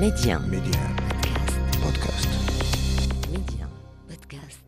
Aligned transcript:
Média. 0.00 0.38
Média. 0.38 0.82
Podcast. 1.82 2.28
Média. 3.32 3.66
Podcast. 4.08 4.62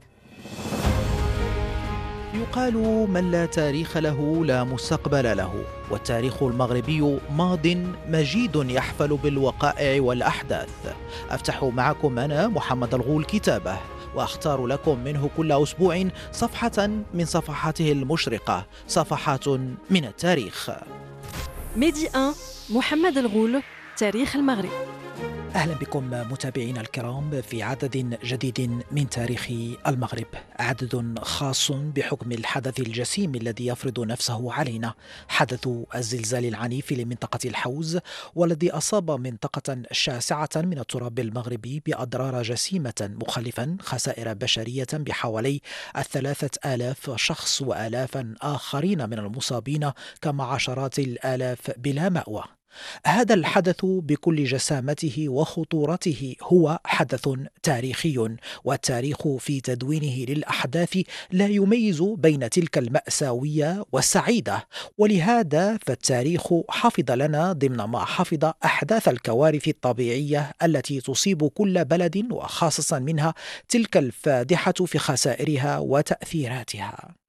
يقال 2.34 2.74
من 3.10 3.30
لا 3.30 3.46
تاريخ 3.46 3.96
له 3.96 4.44
لا 4.44 4.64
مستقبل 4.64 5.36
له 5.36 5.64
والتاريخ 5.90 6.42
المغربي 6.42 7.18
ماض 7.36 7.66
مجيد 8.08 8.56
يحفل 8.56 9.16
بالوقائع 9.16 10.02
والأحداث 10.02 10.94
أفتح 11.30 11.64
معكم 11.64 12.18
أنا 12.18 12.48
محمد 12.48 12.94
الغول 12.94 13.24
كتابه 13.24 13.76
وأختار 14.14 14.66
لكم 14.66 14.98
منه 15.04 15.30
كل 15.36 15.52
أسبوع 15.52 16.08
صفحة 16.32 16.86
من 17.14 17.24
صفحاته 17.24 17.92
المشرقة 17.92 18.66
صفحات 18.88 19.48
من 19.90 20.04
التاريخ 20.04 20.70
ميدي 21.76 22.08
1 22.14 22.34
محمد 22.70 23.18
الغول 23.18 23.62
تاريخ 23.96 24.36
المغرب 24.36 24.99
أهلا 25.54 25.74
بكم 25.74 26.10
متابعينا 26.10 26.80
الكرام 26.80 27.42
في 27.42 27.62
عدد 27.62 28.18
جديد 28.24 28.82
من 28.90 29.08
تاريخ 29.08 29.48
المغرب، 29.86 30.26
عدد 30.58 31.18
خاص 31.18 31.72
بحكم 31.72 32.32
الحدث 32.32 32.80
الجسيم 32.80 33.34
الذي 33.34 33.66
يفرض 33.66 34.00
نفسه 34.00 34.52
علينا، 34.52 34.94
حدث 35.28 35.68
الزلزال 35.94 36.44
العنيف 36.44 36.92
لمنطقة 36.92 37.38
الحوز 37.44 37.98
والذي 38.34 38.70
أصاب 38.70 39.10
منطقة 39.10 39.82
شاسعة 39.92 40.48
من 40.56 40.78
التراب 40.78 41.18
المغربي 41.18 41.82
بأضرار 41.86 42.42
جسيمة 42.42 43.10
مخلفا 43.22 43.76
خسائر 43.80 44.32
بشرية 44.32 44.88
بحوالي 44.92 45.60
الثلاثة 45.96 46.74
آلاف 46.74 47.10
شخص 47.16 47.62
وآلافا 47.62 48.34
آخرين 48.40 49.10
من 49.10 49.18
المصابين 49.18 49.90
كما 50.22 50.44
عشرات 50.44 50.98
الآلاف 50.98 51.70
بلا 51.78 52.08
مأوى. 52.08 52.59
هذا 53.06 53.34
الحدث 53.34 53.80
بكل 53.82 54.44
جسامته 54.44 55.28
وخطورته 55.28 56.34
هو 56.42 56.78
حدث 56.84 57.28
تاريخي 57.62 58.36
والتاريخ 58.64 59.28
في 59.36 59.60
تدوينه 59.60 60.24
للأحداث 60.32 60.98
لا 61.30 61.46
يميز 61.46 62.02
بين 62.02 62.50
تلك 62.50 62.78
المأساوية 62.78 63.84
والسعيدة. 63.92 64.68
ولهذا 64.98 65.78
فالتاريخ 65.86 66.52
حفظ 66.68 67.10
لنا 67.10 67.52
ضمن 67.52 67.76
ما 67.76 68.04
حفظ 68.04 68.52
أحداث 68.64 69.08
الكوارث 69.08 69.68
الطبيعية 69.68 70.52
التي 70.62 71.00
تصيب 71.00 71.48
كل 71.48 71.84
بلد 71.84 72.32
وخاصة 72.32 72.98
منها 72.98 73.34
تلك 73.68 73.96
الفادحة 73.96 74.72
في 74.72 74.98
خسائرها 74.98 75.78
وتأثيراتها. 75.78 77.19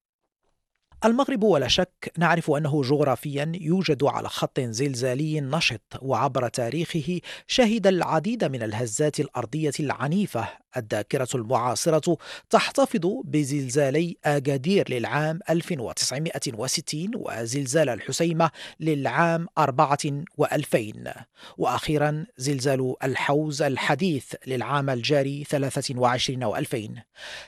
المغرب 1.04 1.42
ولا 1.42 1.68
شك 1.68 2.12
نعرف 2.18 2.50
أنه 2.50 2.82
جغرافيا 2.82 3.52
يوجد 3.54 4.04
على 4.04 4.28
خط 4.28 4.60
زلزالي 4.60 5.40
نشط 5.40 5.98
وعبر 6.02 6.48
تاريخه 6.48 7.20
شهد 7.46 7.86
العديد 7.86 8.44
من 8.44 8.62
الهزات 8.62 9.20
الأرضية 9.20 9.72
العنيفة. 9.80 10.48
الذاكرة 10.76 11.28
المعاصرة 11.34 12.16
تحتفظ 12.50 13.06
بزلزالي 13.24 14.16
اغادير 14.26 14.90
للعام 14.90 15.40
1960 15.50 17.10
وزلزال 17.14 17.88
الحسيمة 17.88 18.50
للعام 18.80 19.46
4 19.58 19.98
و2000 20.42 21.10
وأخيرا 21.58 22.26
زلزال 22.36 22.94
الحوز 23.04 23.62
الحديث 23.62 24.34
للعام 24.46 24.90
الجاري 24.90 25.44
23 25.44 26.54
و2000 26.54 26.90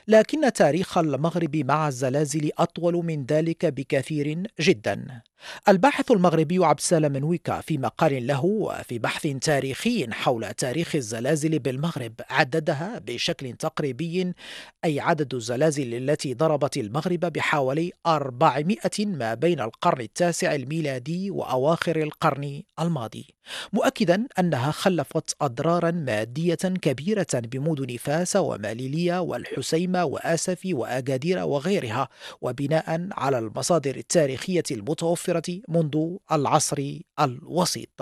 لكن 0.07 0.53
تاريخ 0.53 0.97
المغرب 0.97 1.55
مع 1.55 1.87
الزلازل 1.87 2.51
أطول 2.57 2.93
من 2.93 3.25
ذلك 3.25 3.44
ذلك 3.45 3.65
بكثير 3.65 4.47
جدا. 4.59 5.21
الباحث 5.69 6.11
المغربي 6.11 6.65
عبد 6.65 6.79
السلام 6.79 7.11
منويكا 7.11 7.61
في 7.61 7.77
مقال 7.77 8.27
له 8.27 8.45
وفي 8.45 8.99
بحث 8.99 9.27
تاريخي 9.27 10.07
حول 10.11 10.53
تاريخ 10.53 10.95
الزلازل 10.95 11.59
بالمغرب 11.59 12.13
عددها 12.29 12.99
بشكل 12.99 13.53
تقريبي 13.53 14.33
أي 14.85 14.99
عدد 14.99 15.33
الزلازل 15.33 15.93
التي 15.93 16.33
ضربت 16.33 16.77
المغرب 16.77 17.19
بحوالي 17.19 17.91
400 18.07 18.77
ما 18.99 19.33
بين 19.33 19.59
القرن 19.59 20.01
التاسع 20.01 20.55
الميلادي 20.55 21.31
وأواخر 21.31 21.95
القرن 21.95 22.63
الماضي. 22.79 23.35
مؤكدا 23.73 24.27
أنها 24.39 24.71
خلفت 24.71 25.35
أضرارا 25.41 25.91
مادية 25.91 26.55
كبيرة 26.55 27.27
بمدن 27.33 27.97
فاس 27.97 28.35
وماليلية 28.35 29.21
والحسيمة 29.21 30.05
وآسف 30.05 30.61
وأكادير 30.65 31.43
وغيرها 31.43 32.09
وبناء 32.41 33.07
على 33.11 33.34
المصادر 33.39 33.95
التاريخية 33.95 34.63
المتوفرة 34.71 35.61
منذ 35.67 36.17
العصر 36.31 36.99
الوسيط. 37.19 38.01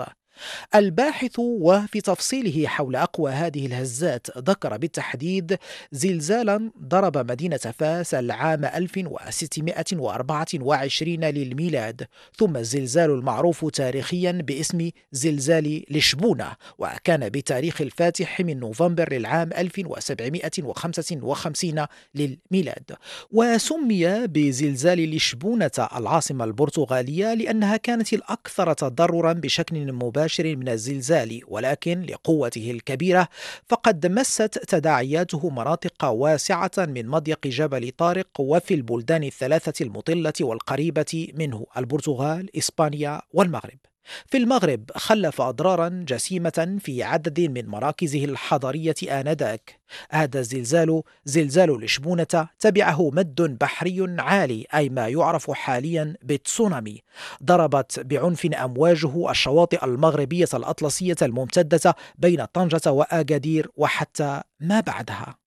الباحث 0.74 1.38
وفي 1.38 2.00
تفصيله 2.00 2.66
حول 2.66 2.96
أقوى 2.96 3.30
هذه 3.30 3.66
الهزات 3.66 4.26
ذكر 4.38 4.76
بالتحديد 4.76 5.58
زلزالا 5.92 6.70
ضرب 6.82 7.30
مدينة 7.30 7.56
فاس 7.56 8.14
العام 8.14 8.64
1624 8.64 11.24
للميلاد 11.24 12.06
ثم 12.36 12.56
الزلزال 12.56 13.10
المعروف 13.10 13.64
تاريخيا 13.64 14.32
باسم 14.32 14.90
زلزال 15.12 15.84
لشبونة 15.90 16.52
وكان 16.78 17.28
بتاريخ 17.28 17.80
الفاتح 17.80 18.40
من 18.40 18.60
نوفمبر 18.60 19.12
للعام 19.12 19.50
1755 19.52 21.86
للميلاد. 22.14 22.90
وسمي 23.32 24.26
بزلزال 24.26 25.16
لشبونة 25.16 25.70
العاصمة 25.96 26.44
البرتغالية 26.44 27.34
لأنها 27.34 27.76
كانت 27.76 28.12
الأكثر 28.12 28.72
تضررا 28.72 29.32
بشكل 29.32 29.92
مباشر 29.92 30.23
مباشر 30.24 30.56
من 30.56 30.68
الزلزال 30.68 31.40
ولكن 31.48 32.02
لقوته 32.02 32.70
الكبيرة 32.70 33.28
فقد 33.68 34.06
مست 34.06 34.58
تداعياته 34.68 35.50
مناطق 35.50 36.04
واسعة 36.04 36.70
من 36.78 37.08
مضيق 37.08 37.46
جبل 37.46 37.90
طارق 37.90 38.40
وفي 38.40 38.74
البلدان 38.74 39.24
الثلاثة 39.24 39.84
المطلة 39.84 40.32
والقريبة 40.40 41.28
منه 41.34 41.66
البرتغال 41.76 42.56
إسبانيا 42.56 43.22
والمغرب. 43.32 43.78
في 44.26 44.36
المغرب 44.36 44.90
خلف 44.96 45.40
أضرارا 45.40 46.04
جسيمة 46.08 46.78
في 46.80 47.02
عدد 47.02 47.40
من 47.40 47.66
مراكزه 47.66 48.24
الحضرية 48.24 48.94
آنذاك. 49.08 49.80
هذا 50.10 50.40
الزلزال 50.40 51.02
زلزال 51.24 51.84
لشبونة 51.84 52.48
تبعه 52.60 53.10
مد 53.10 53.58
بحري 53.60 54.16
عالي 54.18 54.66
أي 54.74 54.88
ما 54.88 55.08
يعرف 55.08 55.50
حاليا 55.50 56.14
بالتسونامي. 56.22 57.02
ضربت 57.42 58.00
بعنف 58.00 58.46
أمواجه 58.46 59.30
الشواطئ 59.30 59.84
المغربية 59.84 60.48
الأطلسية 60.54 61.16
الممتدة 61.22 61.94
بين 62.18 62.44
طنجة 62.44 62.92
وآجادير 62.92 63.70
وحتى 63.76 64.40
ما 64.60 64.80
بعدها. 64.80 65.43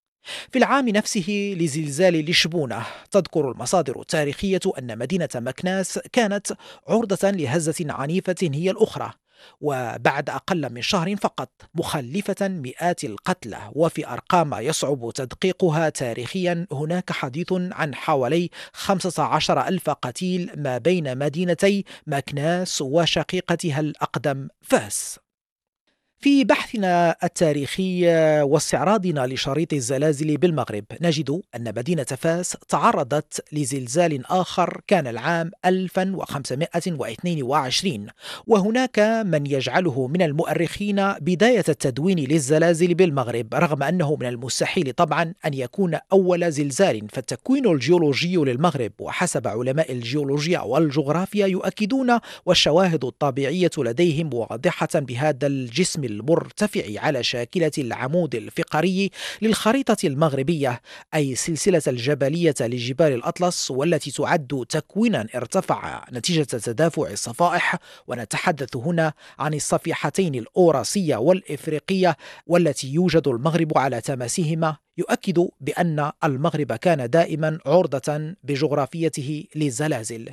في 0.52 0.60
العام 0.60 0.90
نفسه 0.90 1.56
لزلزال 1.60 2.30
لشبونة. 2.30 2.86
تذكر 3.12 3.52
المصادر 3.52 4.02
التاريخية 4.02 4.60
أن 4.80 4.98
مدينة 4.98 5.30
مكناس 5.36 6.00
كانت 6.12 6.48
عرضة 6.88 7.30
لهزة 7.30 7.86
عنيفة 7.90 8.36
هي 8.42 8.72
الأخرى 8.72 9.12
وبعد 9.62 10.30
أقل 10.30 10.74
من 10.74 10.82
شهر 10.82 11.16
فقط 11.16 11.50
مخلفة 11.76 12.48
مئات 12.48 13.04
القتلى. 13.04 13.72
وفي 13.76 14.08
أرقام 14.08 14.54
يصعب 14.54 15.12
تدقيقها 15.16 15.90
تاريخيا 15.90 16.68
هناك 16.72 17.12
حديث 17.12 17.48
عن 17.52 17.96
حوالي 17.96 18.50
15 18.74 19.68
ألف 19.68 19.90
قتيل 19.90 20.52
ما 20.56 20.78
بين 20.78 21.18
مدينتي 21.18 21.86
مكناس 22.08 22.82
وشقيقتها 22.82 23.80
الأقدم 23.80 24.48
فاس. 24.62 25.20
في 26.20 26.44
بحثنا 26.44 27.16
التاريخي 27.24 28.08
واستعراضنا 28.42 29.28
لشريط 29.28 29.74
الزلازل 29.74 30.38
بالمغرب 30.38 30.84
نجد 31.02 31.42
أن 31.56 31.74
مدينة 31.78 32.04
فاس 32.04 32.58
تعرضت 32.70 33.46
لزلزال 33.52 34.26
آخر 34.26 34.82
كان 34.88 35.08
العام 35.08 35.52
1522 35.66 38.08
وهناك 38.48 39.00
من 39.26 39.46
يجعله 39.46 40.08
من 40.08 40.22
المؤرخين 40.22 41.14
بداية 41.14 41.64
التدوين 41.70 42.20
للزلازل 42.20 42.94
بالمغرب 42.94 43.54
رغم 43.54 43.84
أنه 43.84 44.16
من 44.16 44.28
المستحيل 44.28 44.94
طبعا 44.94 45.34
أن 45.46 45.54
يكون 45.54 45.98
أول 46.12 46.52
زلزال 46.52 47.08
فالتكوين 47.10 47.68
الجيولوجي 47.68 48.38
للمغرب 48.38 48.92
وحسب 49.00 49.48
علماء 49.48 49.92
الجيولوجيا 49.92 50.60
والجغرافيا 50.60 51.48
يؤكدون 51.48 52.20
والشواهد 52.46 53.06
الطبيعية 53.06 53.72
لديهم 53.78 54.34
واضحة 54.34 54.90
بهذا 54.96 55.48
الجسم 55.48 56.07
المرتفع 56.08 56.82
على 57.00 57.24
شاكلة 57.24 57.72
العمود 57.78 58.36
الفقري 58.36 59.12
للخريطة 59.42 59.98
المغربية 60.04 60.82
أي 61.16 61.36
سلسلة 61.36 61.82
الجبلية 61.88 62.56
لجبال 62.62 63.14
الأطلس 63.14 63.72
والتي 63.72 64.12
تعد 64.12 64.66
تكوينا 64.70 65.28
ارتفع 65.36 66.06
نتيجة 66.14 66.44
تدافع 66.44 67.08
الصفائح. 67.12 67.76
ونتحدث 68.08 68.76
هنا 68.76 69.14
عن 69.40 69.54
الصفيحتين 69.54 70.36
الأوراسية 70.36 71.16
والإفريقية 71.16 72.18
والتي 72.48 72.94
يوجد 72.94 73.28
المغرب 73.28 73.78
على 73.78 74.02
تماسهما. 74.02 74.78
يؤكد 74.98 75.48
بأن 75.62 76.12
المغرب 76.24 76.74
كان 76.74 77.10
دائما 77.10 77.60
عرضة 77.66 78.36
بجغرافيته 78.44 79.44
للزلازل. 79.56 80.30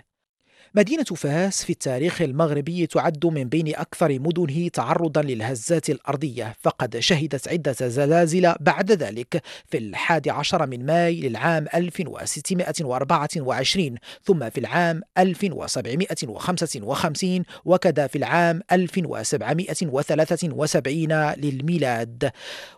مدينة 0.77 1.05
فاس 1.05 1.65
في 1.65 1.71
التاريخ 1.71 2.23
المغربي 2.23 2.87
تعد 2.87 3.27
من 3.27 3.45
بين 3.45 3.77
أكثر 3.77 4.19
مدنه 4.19 4.69
تعرضا 4.69 5.23
للهزات 5.23 5.91
الأرضية 5.91 6.57
فقد 6.61 6.99
شهدت 6.99 7.49
عدة 7.49 7.73
زلازل 7.73 8.55
بعد 8.61 8.93
ذلك. 8.93 9.43
في 9.67 9.79
الحادي 9.79 10.31
عشر 10.31 10.67
من 10.67 10.87
ماي 10.87 11.21
للعام 11.21 11.67
1624 11.75 13.95
ثم 14.25 14.51
في 14.51 14.61
العام 14.61 15.03
1755 15.19 17.45
وكذا 17.65 18.07
في 18.07 18.19
العام 18.19 18.61
1773 18.73 21.33
للميلاد. 21.33 22.31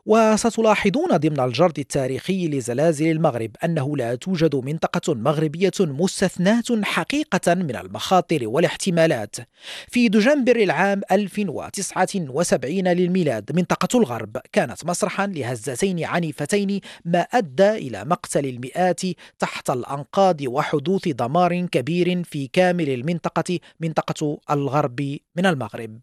وستلاحظون 0.06 1.16
ضمن 1.16 1.40
الجرد 1.40 1.78
التاريخي 1.78 2.49
لزلازل 2.49 3.10
المغرب 3.10 3.50
أنه 3.64 3.96
لا 3.96 4.14
توجد 4.14 4.56
منطقة 4.56 5.14
مغربية 5.14 5.72
مستثناة 5.81 6.82
حقيقة 6.82 7.54
من 7.54 7.85
المخاطر 7.86 8.48
والاحتمالات. 8.48 9.36
في 9.88 10.08
دجنبر 10.08 10.56
العام 10.56 11.00
1079 11.12 12.88
للميلاد 12.88 13.56
منطقة 13.56 13.98
الغرب 13.98 14.38
كانت 14.52 14.84
مسرحا 14.84 15.26
لهزتين 15.26 16.04
عنيفتين 16.04 16.80
ما 17.04 17.20
أدى 17.20 17.70
إلى 17.70 18.04
مقتل 18.04 18.46
المئات 18.46 19.00
تحت 19.38 19.70
الأنقاض 19.70 20.40
وحدوث 20.46 21.08
دمار 21.08 21.66
كبير 21.66 22.24
في 22.24 22.48
كامل 22.52 22.90
المنطقة 22.90 23.58
منطقة 23.80 24.38
الغرب 24.50 25.00
من 25.36 25.46
المغرب. 25.46 25.98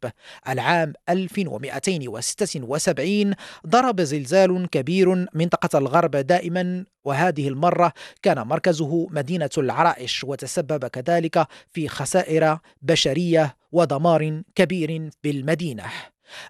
العام 0.50 0.94
1276 1.09 3.33
ضرب 3.68 4.01
زلزال 4.01 4.68
كبير 4.71 5.27
منطقة 5.33 5.77
الغرب 5.77 6.15
دائما 6.15 6.86
وهذه 7.06 7.47
المرة 7.47 7.94
كان 8.21 8.47
مركزه 8.47 9.07
مدينة 9.12 9.50
العرائش 9.57 10.24
وتسبب 10.24 10.86
كذلك 10.86 11.47
في 11.74 11.88
خسائر 11.88 12.58
بشرية 12.81 13.56
ودمار 13.72 14.42
كبير 14.56 15.10
بالمدينة 15.24 15.84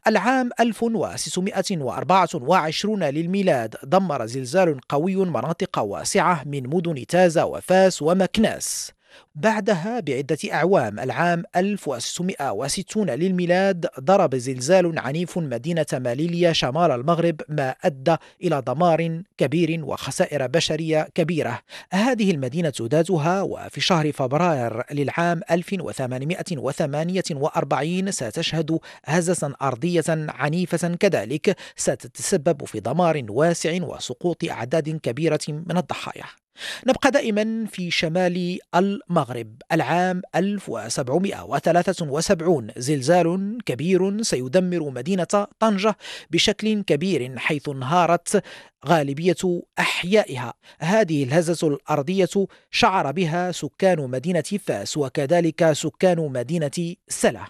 العام 0.08 0.50
1624 0.60 3.04
للميلاد 3.04 3.76
دمر 3.84 4.26
زلزال 4.26 4.80
قوي 4.90 5.16
مناطق 5.16 5.80
واسعة 5.80 6.44
من 6.46 6.70
مدن 6.70 7.06
تازا 7.06 7.44
وفاس 7.44 8.02
ومكناس. 8.02 8.92
بعدها 9.36 10.00
بعدة 10.00 10.38
أعوام 10.54 11.00
العام 11.00 11.44
1660 11.56 13.10
للميلاد 13.10 13.88
ضرب 14.00 14.36
زلزال 14.36 15.00
عنيف 15.00 15.38
مدينة 15.38 15.86
ماليليا 15.94 16.54
شمال 16.54 16.92
المغرب 16.92 17.42
ما 17.50 17.76
أدى 17.84 18.16
إلى 18.44 18.62
دمار 18.68 19.22
كبير 19.38 19.86
وخسائر 19.86 20.48
بشرية 20.48 21.08
كبيرة. 21.16 21.60
هذه 21.92 22.32
المدينة 22.32 22.74
ذاتها 22.82 23.42
وفي 23.42 23.82
شهر 23.82 24.12
فبراير 24.12 24.84
للعام 24.92 25.42
1848 25.52 28.12
ستشهد 28.12 28.80
هزة 29.06 29.54
أرضية 29.62 30.04
عنيفة 30.10 30.96
كذلك 30.96 31.56
ستتسبب 31.76 32.66
في 32.66 32.80
دمار 32.80 33.26
واسع 33.30 33.84
وسقوط 33.84 34.44
أعداد 34.50 34.90
كبيرة 34.90 35.40
من 35.50 35.78
الضحايا. 35.78 36.43
نبقى 36.88 37.12
دائما 37.12 37.66
في 37.72 37.92
شمال 37.92 38.60
المغرب. 38.76 39.62
العام 39.72 40.22
1773 40.36 42.72
زلزال 42.78 43.58
كبير 43.66 44.24
سيدمر 44.24 44.90
مدينة 44.90 45.48
طنجة 45.60 45.98
بشكل 46.32 46.82
كبير 46.82 47.38
حيث 47.38 47.70
انهارت 47.70 48.44
غالبية 48.88 49.62
أحيائها. 49.80 50.54
هذه 50.80 51.24
الهزة 51.24 51.68
الأرضية 51.68 52.30
شعر 52.72 53.12
بها 53.12 53.52
سكان 53.52 54.10
مدينة 54.10 54.42
فاس 54.42 54.98
وكذلك 54.98 55.72
سكان 55.72 56.18
مدينة 56.18 56.96
سلا 57.08 57.46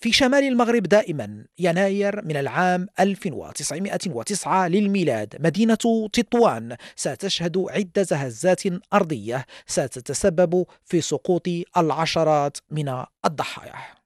في 0.00 0.12
شمال 0.12 0.44
المغرب 0.44 0.82
دائما 0.82 1.44
يناير 1.58 2.24
من 2.24 2.36
العام 2.36 2.86
1909 3.00 4.68
للميلاد. 4.68 5.36
مدينة 5.40 6.08
تطوان 6.12 6.76
ستشهد 6.96 7.66
عدة 7.70 8.16
هزات 8.16 8.62
أرضية 8.92 9.46
ستتسبب 9.66 10.66
في 10.84 11.00
سقوط 11.00 11.48
العشرات 11.76 12.56
من 12.70 13.04
الضحايا. 13.24 13.97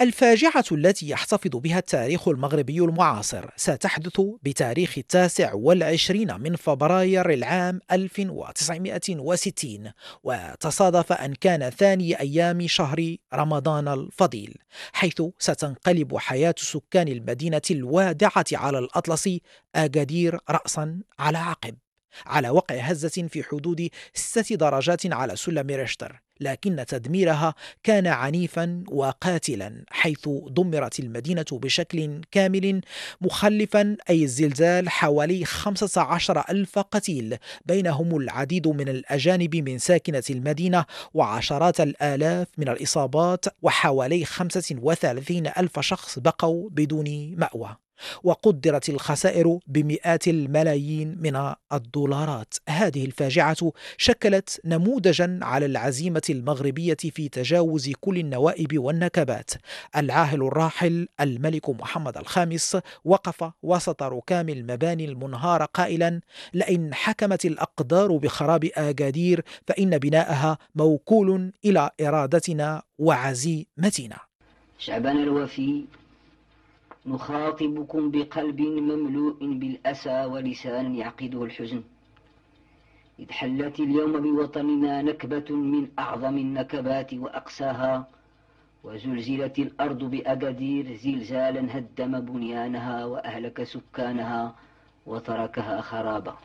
الفاجعة 0.00 0.64
التي 0.72 1.08
يحتفظ 1.08 1.56
بها 1.56 1.78
التاريخ 1.78 2.28
المغربي 2.28 2.78
المعاصر 2.78 3.50
ستحدث 3.56 4.20
بتاريخ 4.42 4.98
التاسع 4.98 5.54
والعشرين 5.54 6.40
من 6.40 6.56
فبراير 6.56 7.30
العام 7.30 7.80
1960 7.92 9.92
وتصادف 10.22 11.12
أن 11.12 11.34
كان 11.34 11.70
ثاني 11.70 12.20
أيام 12.20 12.66
شهر 12.66 13.16
رمضان 13.34 13.88
الفضيل 13.88 14.54
حيث 14.92 15.22
ستنقلب 15.38 16.16
حياة 16.16 16.54
سكان 16.58 17.08
المدينة 17.08 17.62
الوادعة 17.70 18.44
على 18.52 18.78
الأطلس 18.78 19.28
أجدير 19.74 20.38
رأسا 20.50 21.00
على 21.18 21.38
عقب. 21.38 21.74
على 22.26 22.50
وقع 22.50 22.74
هزة 22.74 23.28
في 23.28 23.42
حدود 23.42 23.88
ستة 24.14 24.56
درجات 24.56 25.12
على 25.12 25.36
سلم 25.36 25.70
ريشتر 25.70 26.22
لكن 26.40 26.84
تدميرها 26.88 27.54
كان 27.82 28.06
عنيفا 28.06 28.84
وقاتلا 28.88 29.84
حيث 29.90 30.28
دمرت 30.48 31.00
المدينة 31.00 31.44
بشكل 31.52 32.20
كامل 32.30 32.80
مخلفا 33.20 33.96
أي 34.10 34.24
الزلزال 34.24 34.88
حوالي 34.88 35.44
15 35.44 36.44
ألف 36.50 36.78
قتيل 36.78 37.36
بينهم 37.66 38.16
العديد 38.16 38.68
من 38.68 38.88
الأجانب 38.88 39.56
من 39.56 39.78
ساكنة 39.78 40.22
المدينة 40.30 40.84
وعشرات 41.14 41.80
الآلاف 41.80 42.46
من 42.58 42.68
الإصابات 42.68 43.44
وحوالي 43.62 44.24
35 44.24 45.46
ألف 45.46 45.80
شخص 45.80 46.18
بقوا 46.18 46.70
بدون 46.70 47.34
مأوى. 47.36 47.87
وقدرت 48.24 48.88
الخسائر 48.88 49.58
بمئات 49.66 50.28
الملايين 50.28 51.16
من 51.20 51.54
الدولارات. 51.72 52.54
هذه 52.68 53.04
الفاجعة 53.04 53.72
شكلت 53.96 54.60
نموذجا 54.64 55.38
على 55.42 55.66
العزيمة 55.66 56.22
المغربية 56.30 56.96
في 56.96 57.28
تجاوز 57.28 57.90
كل 58.00 58.18
النوائب 58.18 58.78
والنكبات. 58.78 59.50
العاهل 59.96 60.42
الراحل 60.42 61.08
الملك 61.20 61.70
محمد 61.70 62.16
الخامس 62.16 62.76
وقف 63.04 63.50
وسط 63.62 64.02
ركام 64.02 64.48
المباني 64.48 65.04
المنهارة 65.04 65.64
قائلا 65.64 66.20
لئن 66.54 66.94
حكمت 66.94 67.44
الأقدار 67.44 68.16
بخراب 68.16 68.70
آجادير 68.74 69.44
فإن 69.66 69.98
بناءها 69.98 70.58
موكول 70.74 71.52
إلى 71.64 71.90
إرادتنا 72.00 72.82
وعزيمتنا. 72.98 74.18
شعبان 74.78 75.22
الوفي 75.22 75.84
نخاطبكم 77.08 78.10
بقلب 78.10 78.60
مملوء 78.60 79.38
بالأسى 79.40 80.24
ولسان 80.24 80.94
يعقده 80.94 81.44
الحزن. 81.44 81.82
إذ 83.18 83.32
حلت 83.32 83.80
اليوم 83.80 84.12
بوطننا 84.20 85.02
نكبة 85.02 85.48
من 85.56 85.88
أعظم 85.98 86.38
النكبات 86.38 87.14
وأقساها 87.14 88.06
وزلزلت 88.84 89.58
الأرض 89.58 90.04
بأقدير 90.04 90.96
زلزالا 90.96 91.78
هدم 91.78 92.20
بنيانها 92.20 93.04
وأهلك 93.04 93.62
سكانها 93.62 94.54
وتركها 95.06 95.80
خرابا 95.80 96.36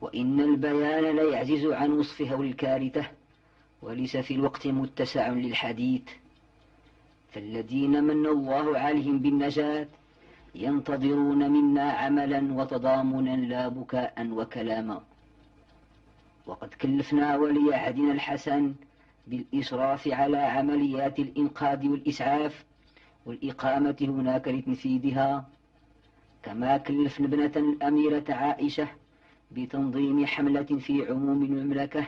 وإن 0.00 0.40
البيان 0.40 1.16
لا 1.16 1.22
يعجز 1.22 1.66
عن 1.66 1.90
وصف 1.92 2.22
هول 2.22 2.46
الكارثة 2.46 3.04
وليس 3.82 4.16
في 4.16 4.34
الوقت 4.34 4.66
متسع 4.66 5.28
للحديث. 5.28 6.02
فالذين 7.34 8.04
من 8.04 8.26
الله 8.26 8.78
عليهم 8.78 9.18
بالنجاة 9.18 9.86
ينتظرون 10.54 11.50
منا 11.50 11.82
عملا 11.82 12.52
وتضامنا 12.54 13.36
لا 13.36 13.68
بكاء 13.68 14.26
وكلاما. 14.30 15.02
وقد 16.46 16.68
كلفنا 16.74 17.36
ولي 17.36 17.74
عهدنا 17.74 18.12
الحسن 18.12 18.74
بالإشراف 19.26 20.08
على 20.08 20.38
عمليات 20.38 21.18
الإنقاذ 21.18 21.88
والإسعاف 21.88 22.64
والإقامة 23.26 23.96
هناك 24.00 24.48
لتنفيذها. 24.48 25.48
كما 26.42 26.76
كلفنا 26.76 27.26
ابنة 27.26 27.52
الأميرة 27.56 28.24
عائشة 28.28 28.88
بتنظيم 29.50 30.26
حملة 30.26 30.70
في 30.78 31.06
عموم 31.10 31.42
المملكة 31.42 32.06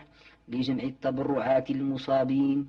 لجمع 0.48 0.82
التبرعات 0.82 1.70
للمصابين. 1.70 2.68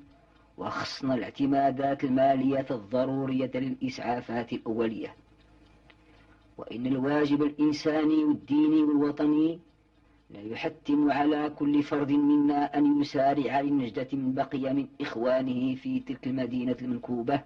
وخصنا 0.58 1.14
الاعتمادات 1.14 2.04
المالية 2.04 2.66
الضرورية 2.72 3.52
للإسعافات 3.56 4.54
الأولية. 4.54 5.16
وإن 6.58 6.88
الواجب 6.88 7.44
الإنساني 7.44 8.24
والديني 8.24 8.82
والوطني 8.84 9.60
لا 10.30 10.42
يحتم 10.42 11.12
على 11.12 11.50
كل 11.50 11.84
فرد 11.84 12.12
منا 12.12 12.78
أن 12.78 13.02
يسارع 13.02 13.62
للنجدة 13.62 14.08
من 14.14 14.34
بقي 14.34 14.74
من 14.74 14.88
إخوانه 15.02 15.76
في 15.76 16.00
تلك 16.00 16.28
المدينة 16.28 16.76
المنكوبة 16.82 17.42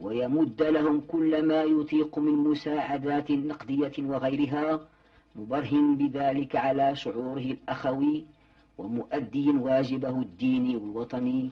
ويمد 0.00 0.62
لهم 0.62 1.00
كل 1.00 1.46
ما 1.46 1.62
يطيق 1.62 2.18
من 2.18 2.32
مساعدات 2.32 3.30
نقدية 3.30 3.92
وغيرها 3.98 4.80
مبرهن 5.36 5.96
بذلك 5.96 6.56
على 6.56 6.96
شعوره 6.96 7.38
الأخوي 7.56 8.24
ومؤدي 8.78 9.50
واجبه 9.50 10.18
الديني 10.20 10.76
والوطني 10.76 11.50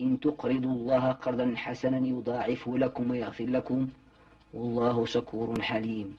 إن 0.00 0.20
تقرضوا 0.20 0.72
الله 0.72 1.12
قرضا 1.12 1.54
حسنا 1.56 2.06
يضاعفه 2.06 2.78
لكم 2.78 3.10
ويغفر 3.10 3.46
لكم 3.46 3.88
والله 4.54 5.06
شكور 5.06 5.62
حليم. 5.62 6.16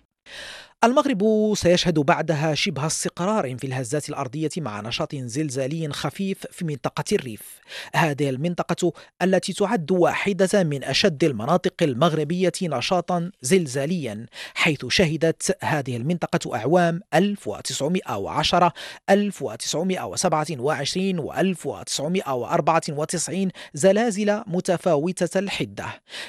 المغرب 0.85 1.53
سيشهد 1.55 1.99
بعدها 1.99 2.55
شبه 2.55 2.85
استقرار 2.85 3.57
في 3.57 3.67
الهزات 3.67 4.09
الأرضية 4.09 4.49
مع 4.57 4.81
نشاط 4.81 5.15
زلزالي 5.15 5.89
خفيف 5.89 6.37
في 6.51 6.65
منطقة 6.65 7.03
الريف. 7.11 7.59
هذه 7.95 8.29
المنطقة 8.29 8.93
التي 9.21 9.53
تعد 9.53 9.91
واحدة 9.91 10.63
من 10.63 10.83
أشد 10.83 11.23
المناطق 11.23 11.73
المغربية 11.81 12.51
نشاطا 12.61 13.31
زلزاليا 13.41 14.25
حيث 14.53 14.85
شهدت 14.85 15.57
هذه 15.63 15.97
المنطقة 15.97 16.55
أعوام 16.55 17.01
1910 17.13 18.73
1927 19.09 21.19
و 21.19 21.33
1994 21.33 23.49
زلازل 23.73 24.43
متفاوتة 24.47 25.39
الحدة، 25.39 25.85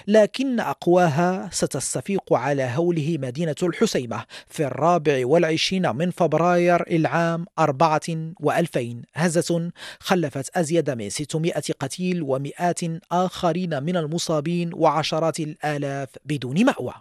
لكن 0.07 0.61
أقواها 0.61 1.49
ستستفيق 1.53 2.33
على 2.33 2.73
هوله 2.77 3.17
مدينة 3.21 3.55
الحسيمة 3.63 4.25
في 4.49 4.67
الرابع 4.67 5.27
والعشرين 5.27 5.97
من 5.97 6.11
فبراير 6.11 6.83
العام 6.91 7.47
أربعة 7.59 8.35
وألفين. 8.41 9.03
هزة 9.15 9.71
خلفت 10.01 10.57
أزيد 10.57 10.91
من 10.91 11.11
600 11.11 11.53
قتيل 11.81 12.23
ومئات 12.23 12.81
آخرين 13.13 13.83
من 13.83 13.97
المصابين 13.97 14.71
وعشرات 14.75 15.41
الآلاف 15.41 16.09
بدون 16.25 16.65
مأوى. 16.65 16.95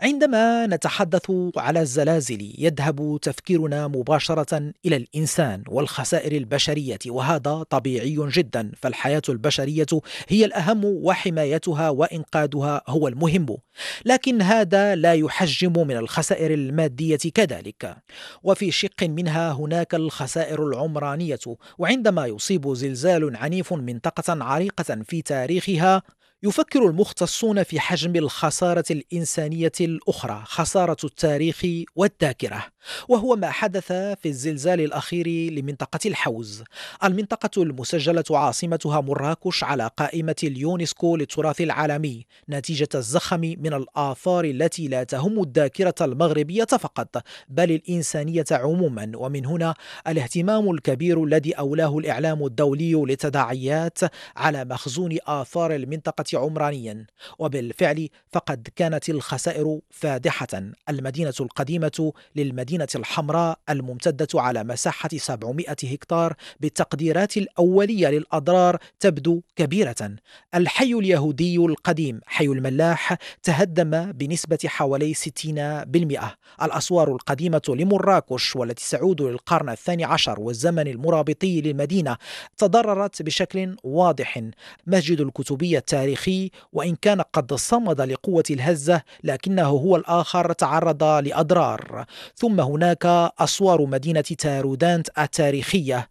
عندما 0.00 0.66
نتحدث 0.66 1.32
على 1.56 1.80
الزلازل 1.80 2.54
يذهب 2.58 3.18
تفكيرنا 3.22 3.88
مباشرة 3.88 4.72
إلى 4.86 4.96
الإنسان 4.96 5.64
والخسائر 5.68 6.32
البشرية 6.32 6.98
وهذا 7.06 7.62
طبيعي 7.70 8.16
جدا 8.20 8.72
فالحياة 8.76 9.22
البشرية 9.28 9.86
هي 10.28 10.44
الأهم 10.44 10.84
وحمايتها 10.84 11.90
وإنقاذها 11.90 12.82
هو 12.88 13.08
المهم. 13.08 13.56
لكن 14.04 14.42
هذا 14.42 14.94
لا 14.94 15.14
يحجم 15.14 15.72
من 15.86 15.96
الخسائر 15.96 16.54
المادية 16.54 17.18
كذلك. 17.34 17.96
وفي 18.42 18.70
شق 18.70 19.02
منها 19.02 19.52
هناك 19.52 19.94
الخسائر 19.94 20.66
العمرانية 20.66 21.38
وعندما 21.78 22.26
يصيب 22.26 22.74
زلزال 22.74 23.36
عنيف 23.36 23.72
منطقة 23.72 24.44
عريقة 24.44 25.02
في 25.08 25.22
تاريخها 25.22 26.02
يفكر 26.42 26.86
المختصون 26.86 27.62
في 27.62 27.80
حجم 27.80 28.16
الخسارة 28.16 28.84
الإنسانية 28.90 29.72
الأخرى 29.80 30.42
خسارة 30.46 30.96
التاريخ 31.04 31.62
والذاكرة. 31.94 32.75
وهو 33.08 33.36
ما 33.36 33.50
حدث 33.50 33.92
في 33.92 34.26
الزلزال 34.26 34.80
الأخير 34.80 35.28
لمنطقة 35.28 35.98
الحوز. 36.06 36.64
المنطقة 37.04 37.62
المسجلة 37.62 38.24
عاصمتها 38.30 39.00
مراكش 39.00 39.64
على 39.64 39.90
قائمة 39.96 40.36
اليونسكو 40.44 41.16
للتراث 41.16 41.60
العالمي 41.60 42.26
نتيجة 42.48 42.88
الزخم 42.94 43.40
من 43.40 43.74
الآثار 43.74 44.44
التي 44.44 44.88
لا 44.88 45.04
تهم 45.04 45.42
الذاكرة 45.42 45.94
المغربية 46.00 46.64
فقط 46.64 47.22
بل 47.48 47.72
الإنسانية 47.72 48.44
عموما. 48.50 49.12
ومن 49.14 49.46
هنا 49.46 49.74
الاهتمام 50.08 50.70
الكبير 50.70 51.24
الذي 51.24 51.52
أولاه 51.52 51.98
الإعلام 51.98 52.46
الدولي 52.46 52.92
للتداعيات 52.92 53.98
على 54.36 54.64
مخزون 54.64 55.16
آثار 55.26 55.74
المنطقة 55.74 56.38
عمرانيا. 56.38 57.06
وبالفعل 57.38 58.08
فقد 58.32 58.68
كانت 58.76 59.08
الخسائر 59.08 59.80
فادحة. 59.90 60.46
المدينة 60.88 61.34
القديمة 61.40 62.12
للمدينة 62.36 62.75
الحمراء 62.96 63.58
الممتدة 63.70 64.28
على 64.34 64.64
مساحة 64.64 65.08
700 65.16 65.66
هكتار 65.68 66.34
بالتقديرات 66.60 67.36
الأولية 67.36 68.08
للأضرار 68.08 68.78
تبدو 69.00 69.40
كبيرة. 69.56 70.16
الحي 70.54 70.92
اليهودي 70.92 71.56
القديم 71.56 72.20
حي 72.26 72.44
الملاح 72.44 73.16
تهدم 73.42 74.12
بنسبة 74.12 74.58
حوالي 74.66 75.14
60% 75.14 76.36
الأسوار 76.62 77.12
القديمة 77.12 77.62
لمراكش 77.68 78.56
والتي 78.56 78.90
تعود 78.90 79.22
للقرن 79.22 79.68
الثاني 79.68 80.04
عشر 80.04 80.40
والزمن 80.40 80.88
المرابطي 80.88 81.60
للمدينة 81.60 82.16
تضررت 82.56 83.22
بشكل 83.22 83.76
واضح. 83.84 84.42
مسجد 84.86 85.20
الكتبية 85.20 85.78
التاريخي 85.78 86.50
وإن 86.72 86.96
كان 86.96 87.20
قد 87.20 87.54
صمد 87.54 88.00
لقوة 88.00 88.44
الهزة 88.50 89.02
لكنه 89.24 89.66
هو 89.66 89.96
الآخر 89.96 90.52
تعرض 90.52 91.04
لأضرار. 91.04 92.04
ثم 92.34 92.60
هناك 92.66 93.06
أسوار 93.38 93.86
مدينة 93.86 94.20
تارودانت 94.20 95.18
التاريخية 95.18 96.08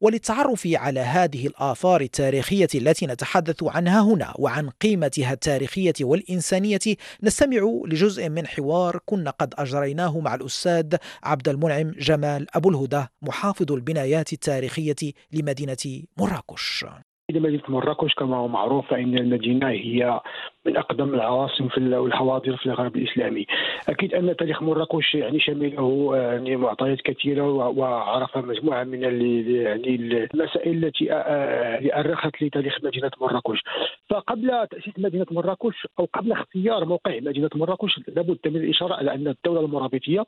وللتعرف 0.00 0.68
على 0.74 1.00
هذه 1.00 1.46
الآثار 1.46 2.00
التاريخية 2.00 2.68
التي 2.74 3.06
نتحدث 3.06 3.62
عنها 3.62 4.00
هنا 4.00 4.34
وعن 4.38 4.68
قيمتها 4.70 5.32
التاريخية 5.32 5.94
والإنسانية 6.00 6.78
نستمع 7.22 7.80
لجزء 7.86 8.28
من 8.28 8.46
حوار 8.46 8.98
كنا 9.06 9.30
قد 9.30 9.54
أجريناه 9.58 10.20
مع 10.20 10.34
الأستاذ 10.34 10.96
عبد 11.22 11.48
المنعم 11.48 11.90
جمال 11.90 12.46
أبو 12.56 12.70
الهدى 12.70 13.04
محافظ 13.22 13.72
البنايات 13.72 14.32
التاريخية 14.32 15.12
لمدينة 15.32 16.02
مراكش. 16.18 16.84
مدينة 17.30 17.62
مراكش 17.68 18.14
كما 18.14 18.36
هو 18.36 18.48
معروف 18.48 18.90
فإن 18.90 19.18
المدينة 19.18 19.68
هي 19.68 20.20
من 20.66 20.76
أقدم 20.76 21.14
العواصم 21.14 21.68
في 21.68 21.80
والحواضر 21.96 22.56
في 22.56 22.66
الغرب 22.66 22.96
الإسلامي. 22.96 23.46
أكيد 23.88 24.14
أن 24.14 24.36
تاريخ 24.36 24.62
مراكش 24.62 25.14
يعني 25.14 25.40
شمله 25.40 26.16
يعني 26.16 26.56
معطيات 26.56 27.00
كثيرة 27.00 27.50
وعرف 27.52 28.36
مجموعة 28.38 28.84
من 28.84 29.02
يعني 29.02 29.94
المسائل 30.34 30.84
التي 30.84 31.04
يعني 31.04 32.00
أرخت 32.00 32.42
لتاريخ 32.42 32.78
مدينة 32.84 33.10
مراكش 33.20 33.62
فقبل 34.10 34.66
تأسيس 34.70 34.94
مدينة 34.98 35.26
مراكش 35.30 35.86
أو 35.98 36.08
قبل 36.12 36.32
اختيار 36.32 36.84
موقع 36.84 37.16
مدينة 37.20 37.50
مراكش 37.54 38.00
لابد 38.08 38.38
من 38.46 38.56
الإشارة 38.56 38.94
على 38.94 39.14
أن 39.14 39.28
الدولة 39.28 39.60
المرابطيه 39.60 40.24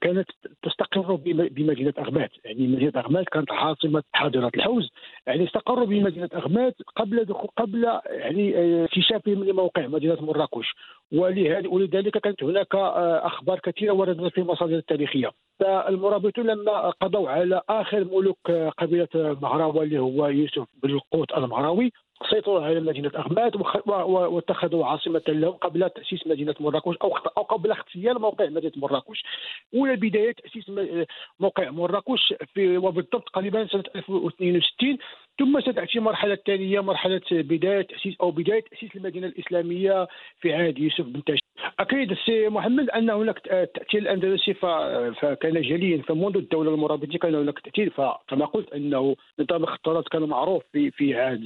كانت 0.00 0.30
تستقر 0.62 1.14
بمدينة 1.24 1.92
أغمات. 1.98 2.30
يعني 2.44 2.66
مدينة 2.66 2.92
أغمات 2.96 3.28
كانت 3.28 3.52
عاصمة 3.52 4.02
حاضرة 4.12 4.50
الحوز. 4.56 4.90
يعني 5.26 5.44
استقروا 5.44 5.86
بمدينة 5.86 6.28
أغمات 6.34 6.74
قبل 6.96 7.26
قبل 7.56 7.86
يعني 8.08 8.84
اكتشافهم 8.84 9.45
لموقع 9.46 9.86
مدينة 9.86 10.16
مراكش. 10.20 10.74
ولذلك 11.12 12.18
كانت 12.18 12.42
هناك 12.42 12.74
آه، 12.74 13.26
أخبار 13.26 13.58
كثيرة 13.58 13.92
وردت 13.92 14.32
في 14.32 14.40
المصادر 14.40 14.76
التاريخية. 14.76 15.30
فالمرابطون 15.60 16.46
لما 16.46 16.90
قضوا 16.90 17.28
على 17.28 17.62
آخر 17.68 18.04
ملوك 18.04 18.50
آه، 18.50 18.68
قبيلة 18.68 19.08
المهراوي 19.14 19.84
اللي 19.84 19.98
هو 19.98 20.26
يوسف 20.26 20.64
بن 20.82 20.90
القوت 20.90 21.32
المهراوي 21.32 21.92
سيطروا 22.30 22.60
على 22.60 22.80
مدينة 22.80 23.10
اغماد 23.16 23.56
واتخذوا 24.06 24.86
عاصمة 24.86 25.22
لهم 25.28 25.52
قبل 25.52 25.90
تأسيس 25.90 26.26
مدينة 26.26 26.54
مراكش 26.60 26.96
أو 27.02 27.16
أو 27.16 27.42
قبل 27.42 27.70
اغتيال 27.70 28.20
موقع 28.20 28.46
مدينة 28.46 28.72
مراكش. 28.76 29.24
اولى 29.74 29.96
بداية 29.96 30.32
تأسيس 30.32 30.70
موقع 31.40 31.70
مراكش 31.70 32.34
في 32.54 32.76
وبالضبط 32.78 33.28
قريبا 33.28 33.66
سنة 33.66 33.84
1062 33.96 34.98
ثم 35.38 35.60
ستأتي 35.60 36.00
مرحلة 36.00 36.38
ثانية 36.46 36.80
مرحلة 36.80 37.20
بداية 37.30 37.82
تأسيس 37.82 38.14
أو 38.20 38.30
بداية 38.30 38.60
تأسيس 38.60 38.96
المدينة 38.96 39.26
الإسلامية 39.26 40.08
في 40.40 40.54
عهد 40.54 40.78
يوسف 40.78 41.04
بن 41.04 41.24
تاشي 41.24 41.45
أكيد 41.80 42.10
السي 42.10 42.48
محمد 42.48 42.90
أن 42.90 43.10
هناك 43.10 43.38
تأثير 43.74 44.00
الأندلسي 44.02 44.54
فكان 44.54 45.62
جليا 45.62 46.02
فمنذ 46.02 46.36
الدولة 46.36 46.74
المرابطة 46.74 47.18
كان 47.18 47.34
هناك 47.34 47.58
تأثير 47.58 47.90
فكما 47.90 48.46
قلت 48.46 48.72
أنه 48.72 49.16
نظام 49.40 49.64
الاختلاط 49.64 50.08
كان 50.08 50.22
معروف 50.22 50.62
في 50.72 50.90
في 50.90 51.14
عهد 51.14 51.44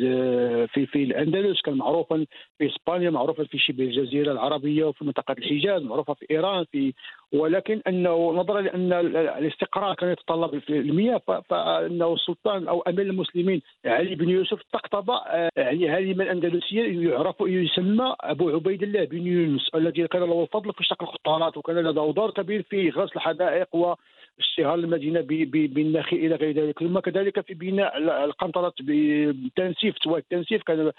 في 0.73 0.87
في 0.87 1.02
الأندلس 1.02 1.61
كان 1.61 1.75
معروفا 1.75 2.26
في 2.59 2.67
إسبانيا 2.67 3.11
معروفا 3.11 3.45
في 3.45 3.59
شبه 3.59 3.85
الجزيرة 3.85 4.33
العربية 4.33 4.85
وفي 4.85 5.05
منطقة 5.05 5.33
الحجاز 5.38 5.83
معروفة 5.83 6.14
في 6.14 6.26
إيران 6.31 6.64
في 6.73 6.93
ولكن 7.33 7.81
أنه 7.87 8.33
نظرا 8.33 8.61
لأن 8.61 8.93
الاستقرار 9.38 9.95
كان 9.95 10.11
يتطلب 10.11 10.62
المياه 10.71 11.21
فأنه 11.49 12.14
السلطان 12.14 12.69
أو 12.69 12.81
أمير 12.81 13.07
المسلمين 13.07 13.62
علي 13.87 14.14
بن 14.14 14.29
يوسف 14.29 14.61
استقطب 14.61 15.11
آه، 15.11 15.50
يعني 15.57 15.88
هارما 15.88 16.33
اندلسيا 16.33 16.87
يعرف 16.87 17.37
يسمى 17.40 18.14
أبو 18.21 18.50
عبيد 18.50 18.83
الله 18.83 19.05
بن 19.05 19.26
يونس 19.26 19.69
الذي 19.75 20.00
كان 20.07 20.23
له 20.23 20.42
الفضل 20.42 20.73
في 20.73 20.85
شق 20.85 21.02
الخطارات 21.02 21.57
وكان 21.57 21.78
له 21.78 22.12
دور 22.12 22.30
كبير 22.30 22.62
في 22.62 22.90
غسل 22.90 23.12
الحدائق 23.16 23.75
و 23.75 23.95
اشتهار 24.39 24.75
المدينة 24.75 25.21
بالنخيل 25.21 26.19
إلى 26.27 26.35
غير 26.35 26.55
ذلك. 26.55 26.79
ثم 26.79 26.99
كذلك 26.99 27.41
في 27.41 27.55
بناء 27.55 27.99
القنطرة 28.25 28.75
بالتنسيف 28.81 29.95
سواء 30.05 30.19
التنسيف 30.19 30.63
كان 30.63 30.93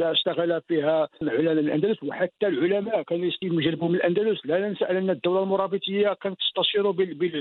اشتغل 0.00 0.60
فيها 0.68 1.08
علماء 1.22 1.52
الأندلس 1.52 2.02
وحتى 2.02 2.46
العلماء 2.46 3.02
كانوا 3.02 3.30
يجلبوا 3.42 3.88
من 3.88 3.94
الأندلس. 3.94 4.46
لا 4.46 4.68
ننسى 4.68 4.84
أن 4.84 5.10
الدولة 5.10 5.42
المرابطية 5.42 6.12
كانت 6.12 6.36
تستشير 6.38 6.92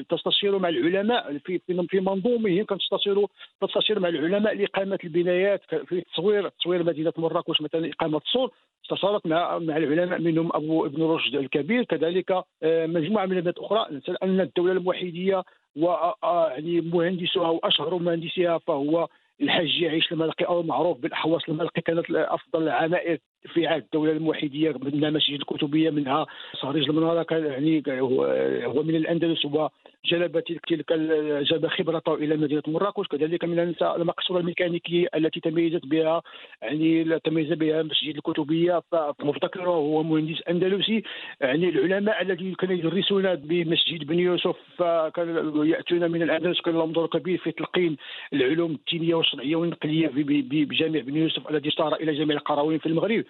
تستشير 0.09 0.59
مع 0.59 0.69
العلماء 0.69 1.37
في 1.37 1.59
في 1.89 1.99
منظومهم 1.99 2.65
كانت 2.65 2.81
تستشير 2.81 3.25
تستشير 3.61 3.99
مع 3.99 4.09
العلماء 4.09 4.55
لإقامة 4.55 4.99
البنايات 5.03 5.61
في 5.87 6.01
تصوير 6.13 6.49
تصوير 6.49 6.83
مدينة 6.83 7.13
مراكش 7.17 7.61
مثلا 7.61 7.89
إقامة 7.89 8.17
السور 8.17 8.51
استشارت 8.83 9.27
مع 9.27 9.59
مع 9.59 9.77
العلماء 9.77 10.21
منهم 10.21 10.49
أبو 10.53 10.85
ابن 10.85 11.03
رشد 11.03 11.35
الكبير. 11.35 11.83
كذلك 11.83 12.31
آه، 12.63 12.85
مجموعة 12.85 13.25
من 13.25 13.31
العلماء 13.31 13.53
أخرى 13.57 14.01
أن 14.23 14.39
الدولة 14.39 14.71
الموحدية 14.71 15.22
و 15.75 16.13
يعني 16.23 16.81
مهندسها 16.81 17.49
واشهر 17.49 17.95
مهندسيها 17.95 18.57
فهو 18.57 19.07
الحاج 19.41 19.81
يعيش 19.81 20.11
الملقي 20.11 20.45
أو 20.45 20.61
المعروف 20.61 20.97
بالاحواص 20.97 21.41
الملقي 21.49 21.81
كانت 21.81 22.11
أفضل 22.11 22.63
العمائر 22.63 23.19
في 23.47 23.67
عهد 23.67 23.81
الدولة 23.81 24.11
الموحدية 24.11 24.73
منها 24.83 25.09
مسجد 25.09 25.39
الكتبيه 25.39 25.89
منها 25.89 26.25
صهريج 26.53 26.89
المناره 26.89 27.23
كان 27.23 27.45
يعني 27.45 27.83
هو 28.65 28.83
من 28.83 28.95
الأندلس 28.95 29.45
وجلب 29.45 30.39
تلك 30.39 30.93
جلب 31.43 31.67
خبرته 31.67 32.13
إلى 32.13 32.37
مدينة 32.37 32.63
مراكش. 32.67 33.07
كذلك 33.07 33.43
من 33.45 33.55
ننسى 33.55 33.93
المقصورة 33.97 34.39
الميكانيكية 34.39 35.07
التي 35.15 35.39
تميزت 35.39 35.85
بها 35.85 36.21
يعني 36.61 37.19
تميز 37.19 37.53
بها 37.53 37.83
مسجد 37.83 38.15
الكتبيه 38.15 38.81
فمفتكره 38.91 39.69
هو 39.69 40.03
مهندس 40.03 40.41
أندلسي. 40.49 41.03
يعني 41.41 41.69
العلماء 41.69 42.21
الذين 42.21 42.53
كانوا 42.53 42.75
يدرسون 42.75 43.35
بمسجد 43.35 44.03
بن 44.07 44.19
يوسف 44.19 44.55
فكانوا 44.77 45.65
يأتون 45.65 46.11
من 46.11 46.21
الأندلس 46.21 46.61
كان 46.61 46.73
لهم 46.73 46.91
دور 46.91 47.07
كبير 47.07 47.37
في 47.37 47.51
تلقين 47.51 47.97
العلوم 48.33 48.71
الدينية 48.71 49.15
والشرعيه 49.15 49.55
والنقلية 49.55 50.11
بجامع 50.65 50.99
بن 50.99 51.15
يوسف 51.15 51.49
الذي 51.49 51.69
اشتهر 51.69 51.95
إلى 51.95 52.13
جامع 52.13 52.33
القرويين 52.33 52.79
في 52.79 52.85
المغرب. 52.85 53.23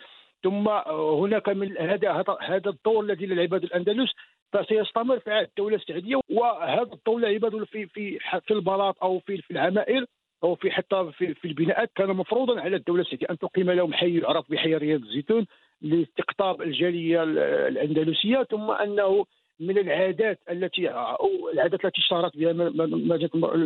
ثم 0.43 0.67
هناك 0.91 1.49
من 1.49 1.77
هذا 1.77 2.11
هذا 2.41 2.69
الدور 2.69 3.03
الذي 3.03 3.25
لعبه 3.25 3.57
الأندلس 3.57 4.11
فسيستمر 4.53 5.19
في 5.19 5.31
عهد 5.31 5.47
الدولة 5.47 5.75
السعودية 5.75 6.19
وهذا 6.29 6.93
الدور 6.93 7.19
لعبه 7.19 7.65
في 7.65 7.85
في 7.85 8.19
في 8.19 8.51
البلاط 8.53 9.03
أو 9.03 9.19
في 9.19 9.37
في 9.37 9.51
العمائر 9.51 10.05
أو 10.43 10.55
في 10.55 10.71
حتى 10.71 11.11
في, 11.17 11.33
في 11.33 11.47
البناءات 11.47 11.91
كان 11.95 12.09
مفروضا 12.09 12.61
على 12.61 12.75
الدولة 12.75 13.01
السعودية 13.01 13.27
أن 13.29 13.37
تقيم 13.37 13.71
لهم 13.71 13.93
حي 13.93 14.19
يعرف 14.19 14.51
بحي 14.51 14.75
رياض 14.75 15.01
الزيتون 15.01 15.45
لاستقطاب 15.81 16.61
الجالية 16.61 17.23
الأندلسية 17.23 18.43
ثم 18.43 18.71
أنه 18.71 19.25
من 19.59 19.77
العادات 19.77 20.39
التي 20.51 20.87
أو 20.89 21.49
العادات 21.53 21.85
التي 21.85 21.99
اشتهرت 21.99 22.37
بها 22.37 22.51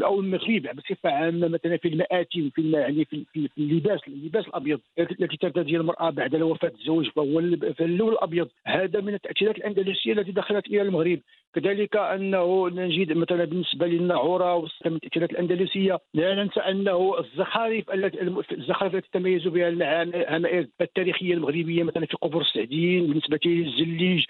أو 0.06 0.20
المغرب 0.20 0.76
بصفة 0.76 1.10
عامة 1.10 1.48
مثلا 1.48 1.78
في 1.78 1.88
المآتم 1.88 2.50
في 2.50 2.72
يعني 2.72 3.06
في, 3.06 3.26
في 3.34 3.50
اللباس 3.58 4.00
اللباس 4.08 4.48
الأبيض 4.48 4.80
التي 5.00 5.38
ترتدي 5.38 5.78
المرأة 5.78 6.10
بعد 6.10 6.36
وفاه 6.36 6.72
الزوج 6.80 7.10
فهو 7.10 7.40
اللون 7.40 8.14
الأبيض. 8.14 8.48
هذا 8.66 9.02
من 9.02 9.14
التأثيرات 9.14 9.58
الأندلسية 9.58 10.14
التي 10.14 10.32
دخلت 10.32 10.68
إلى 10.68 10.82
المغرب. 10.82 11.20
كذلك 11.58 11.96
أنه 11.96 12.70
نجد 12.70 13.18
مثلا 13.18 13.46
بالنسبة 13.46 13.88
للناعوره 13.88 14.68
التاثيرات 14.86 15.32
الأندلسية 15.32 16.00
لا 16.14 16.36
ننسى 16.36 16.60
أنه 16.60 17.20
الزخارف 17.20 17.92
التي 17.92 18.22
الزخارف 18.52 18.96
التي 18.96 19.10
تميز 19.14 19.48
بها 19.48 19.70
العمائر 19.70 20.68
التاريخية 20.82 21.34
المغربية 21.34 21.84
مثلا 21.84 22.06
في 22.06 22.18
قبور 22.22 22.42
السعديين 22.42 23.08
بالنسبة 23.08 23.40
للزليج 23.46 24.26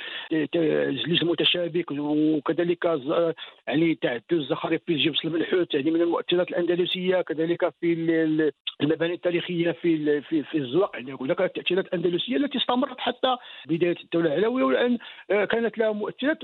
الزليج 0.55 1.21
المتشابك 1.21 1.91
وكذلك 1.91 2.85
يعني 3.67 3.95
تعدد 3.95 4.23
الزخارف 4.31 4.81
في 4.85 4.93
الجبس 4.93 5.25
المنحوت 5.25 5.73
يعني 5.73 5.91
من 5.91 6.01
المؤثرات 6.01 6.49
الأندلسية 6.49 7.21
كذلك 7.21 7.73
في 7.81 7.93
المباني 8.81 9.13
التاريخية 9.13 9.71
في 9.71 10.21
في 10.21 10.43
في 10.43 10.57
الزواق. 10.57 10.95
يعني 10.95 11.17
هناك 11.21 11.37
تأثيرات 11.37 11.93
أندلسية 11.93 12.37
التي 12.37 12.57
استمرت 12.57 12.99
حتى 12.99 13.37
بداية 13.65 13.95
الدولة 14.03 14.35
العلوية 14.35 14.63
والآن 14.63 14.97
كانت 15.29 15.77
لها 15.77 15.91
مؤثرات 15.91 16.37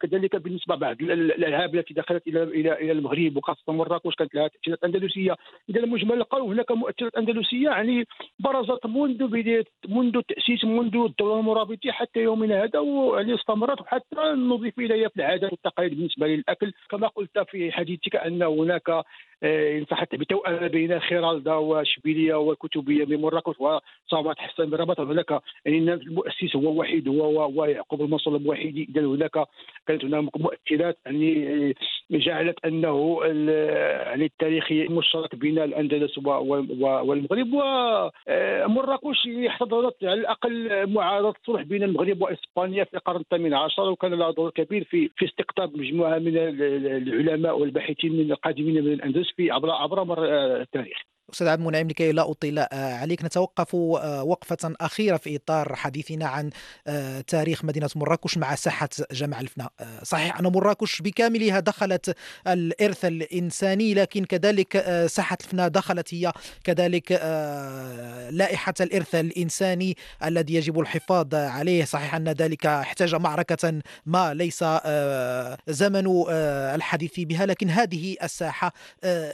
كذلك 0.00 0.27
كذلك 0.28 0.44
بالنسبة 0.44 0.74
بعض 0.74 1.02
الالعاب 1.02 1.74
التي 1.74 1.94
دخلت 1.94 2.26
إلى 2.26 2.42
إلى 2.42 2.72
إلى 2.72 2.92
المغرب 2.92 3.36
وخاصة 3.36 3.72
مراكش 3.72 4.14
كانت 4.14 4.34
لها 4.34 4.48
تأثيرات 4.48 4.84
أندلسية. 4.84 5.36
إذا 5.70 5.80
المجمل 5.80 6.16
القول 6.16 6.42
هناك 6.42 6.70
مؤثرات 6.72 7.14
أندلسية 7.16 7.68
يعني 7.68 8.04
برزت 8.38 8.86
منذ 8.86 9.26
بدايه 9.26 9.64
منذ 9.88 10.16
التأسيس 10.16 10.64
منذ 10.64 10.96
الدولة 10.96 11.40
المرابطيه 11.40 11.90
حتى 11.90 12.20
يومنا 12.20 12.64
هذا 12.64 12.78
ويعني 12.78 13.34
استمرت 13.34 13.80
وحتى 13.80 14.22
نضيف 14.36 14.78
إليها 14.78 15.08
في 15.08 15.16
العادات 15.16 15.52
والتقاليد 15.52 15.94
بالنسبة 15.94 16.26
للأكل. 16.26 16.72
كما 16.90 17.08
قلت 17.08 17.38
في 17.38 17.72
حديثك 17.72 18.16
أن 18.16 18.42
هناك 18.42 19.04
ان 19.42 19.84
صحت 19.90 20.14
بتوأمه 20.14 20.66
بين 20.66 21.00
خيرالدا 21.00 21.54
واشبيليه 21.54 22.34
والكتبيه 22.34 23.04
بمراكش 23.04 23.54
وصامت 23.60 24.38
حسن 24.38 24.70
برباط 24.70 25.00
هناك 25.00 25.40
يعني 25.64 25.92
المؤسس 25.92 26.56
هو 26.56 26.80
وحيد 26.80 27.08
هو 27.08 27.60
ويعقوب 27.62 28.00
المنصور 28.02 28.36
الوحيدي 28.36 28.88
اذا 28.90 29.06
هناك 29.06 29.46
كانت 29.86 30.04
هناك 30.04 30.36
مؤثرات 30.36 30.98
يعني 31.06 31.74
جعلت 32.10 32.64
أنه 32.64 33.20
يعني 33.24 34.24
التاريخي 34.24 34.88
مشترك 34.88 35.34
بين 35.36 35.58
الأندلس 35.58 36.18
والمغرب. 36.18 37.54
ومراكش 37.54 39.28
احتضنت 39.48 39.94
على 40.02 40.20
الأقل 40.20 40.86
معارضة 40.92 41.34
صلح 41.46 41.62
بين 41.62 41.82
المغرب 41.82 42.22
وإسبانيا 42.22 42.84
في 42.84 42.94
القرن 42.94 43.20
الثامن 43.20 43.54
عشر 43.54 43.90
وكان 43.90 44.14
لها 44.14 44.30
دور 44.30 44.50
كبير 44.50 44.84
في 44.84 45.10
في 45.16 45.24
استقطاب 45.24 45.76
مجموعة 45.78 46.18
من 46.18 46.32
العلماء 46.36 47.58
والباحثين 47.58 48.12
من 48.12 48.32
القادمين 48.32 48.84
من 48.84 48.92
الأندلس. 48.92 49.27
في 49.36 49.50
عبر 49.50 49.70
عبر 49.70 50.04
مر 50.04 50.24
التاريخ. 50.60 50.98
أستاذ 51.32 51.48
عبد 51.48 51.60
المنعم 51.60 51.88
لكي 51.88 52.12
لا 52.12 52.30
أطيل 52.30 52.66
عليك. 52.72 53.24
نتوقف 53.24 53.74
وقفة 53.74 54.74
أخيرة 54.80 55.16
في 55.16 55.36
إطار 55.36 55.74
حديثنا 55.74 56.26
عن 56.26 56.50
تاريخ 57.26 57.64
مدينة 57.64 57.90
مراكش 57.96 58.38
مع 58.38 58.54
ساحة 58.54 58.88
جمع 59.12 59.40
الفناء 59.40 59.72
صحيح 60.02 60.38
أن 60.38 60.46
مراكش 60.46 61.02
بكاملها 61.02 61.60
دخلت 61.60 62.16
الإرث 62.46 63.04
الإنساني 63.04 63.94
لكن 63.94 64.24
كذلك 64.24 65.06
ساحة 65.10 65.38
الفناء 65.40 65.68
دخلت 65.68 66.14
هي 66.14 66.32
كذلك 66.64 67.12
لائحة 68.30 68.74
الإرث 68.80 69.14
الإنساني 69.14 69.96
الذي 70.24 70.54
يجب 70.54 70.80
الحفاظ 70.80 71.34
عليه. 71.34 71.84
صحيح 71.84 72.14
أن 72.14 72.28
ذلك 72.28 72.66
احتاج 72.66 73.14
معركة 73.14 73.80
ما 74.06 74.34
ليس 74.34 74.64
زمن 75.68 76.24
الحديث 76.74 77.20
بها 77.20 77.46
لكن 77.46 77.70
هذه 77.70 78.16
الساحة 78.22 78.72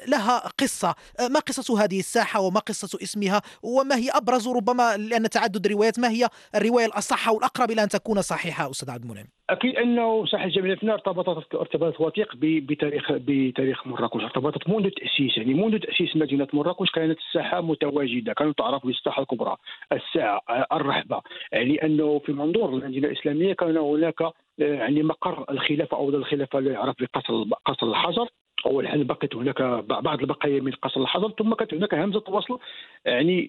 لها 0.06 0.38
قصة. 0.38 0.94
ما 1.20 1.40
قصتها 1.40 1.83
هذه 1.84 1.98
الساحة 1.98 2.40
وما 2.40 2.60
قصة 2.60 2.98
اسمها 3.02 3.42
وما 3.62 3.96
هي 3.96 4.10
أبرز 4.10 4.48
ربما 4.48 4.96
لأن 4.96 5.28
تعدد 5.30 5.66
الروايات 5.66 5.98
ما 5.98 6.08
هي 6.10 6.28
الرواية 6.54 6.86
الأصح 6.86 7.28
والأقرب 7.28 7.70
إلى 7.70 7.82
أن 7.82 7.88
تكون 7.88 8.22
صحيحة 8.22 8.70
أستاذ 8.70 8.90
عبد 8.90 9.04
المنعم؟ 9.04 9.26
أكيد 9.50 9.76
أنه 9.76 10.26
ساحه 10.26 10.48
جبل 10.48 10.70
الفناء 10.70 10.94
ارتبطت 10.94 11.54
ارتباط 11.54 12.00
وثيق 12.00 12.28
بتاريخ 12.36 13.12
بتاريخ 13.12 13.86
مراكش. 13.86 14.22
ارتبطت 14.22 14.68
منذ 14.68 14.86
التاسيس 14.86 15.36
يعني 15.36 15.54
منذ 15.54 15.78
تأسيس 15.78 16.16
مدينة 16.16 16.48
مراكش 16.52 16.90
كانت 16.90 17.18
الساحة 17.18 17.60
متواجدة. 17.60 18.32
كانت 18.32 18.58
تعرف 18.58 18.86
بالساحة 18.86 19.22
الكبرى 19.22 19.56
الساعة 19.92 20.40
الرحبه 20.72 21.20
يعني 21.52 21.82
أنه 21.84 22.18
في 22.26 22.32
منظور 22.32 22.68
المدينة 22.68 23.08
الإسلامية 23.08 23.52
كان 23.52 23.76
هناك 23.76 24.20
يعني 24.58 25.02
مقر 25.02 25.44
الخلافة 25.50 25.96
أو 25.96 26.08
الخلافة 26.08 26.58
اللي 26.58 26.72
يعرف 26.72 26.96
بقصر 27.00 27.44
قصر 27.66 27.86
الحجر. 27.86 28.28
اول 28.66 28.88
حاجة 28.88 29.02
بقيت 29.02 29.36
هناك 29.36 29.62
بعض 29.84 30.20
البقايا 30.20 30.60
من 30.60 30.72
قصر 30.72 31.00
الحجر 31.00 31.30
ثم 31.38 31.54
كانت 31.54 31.74
هناك 31.74 31.94
همزة 31.94 32.22
وصل 32.28 32.58
يعني 33.04 33.46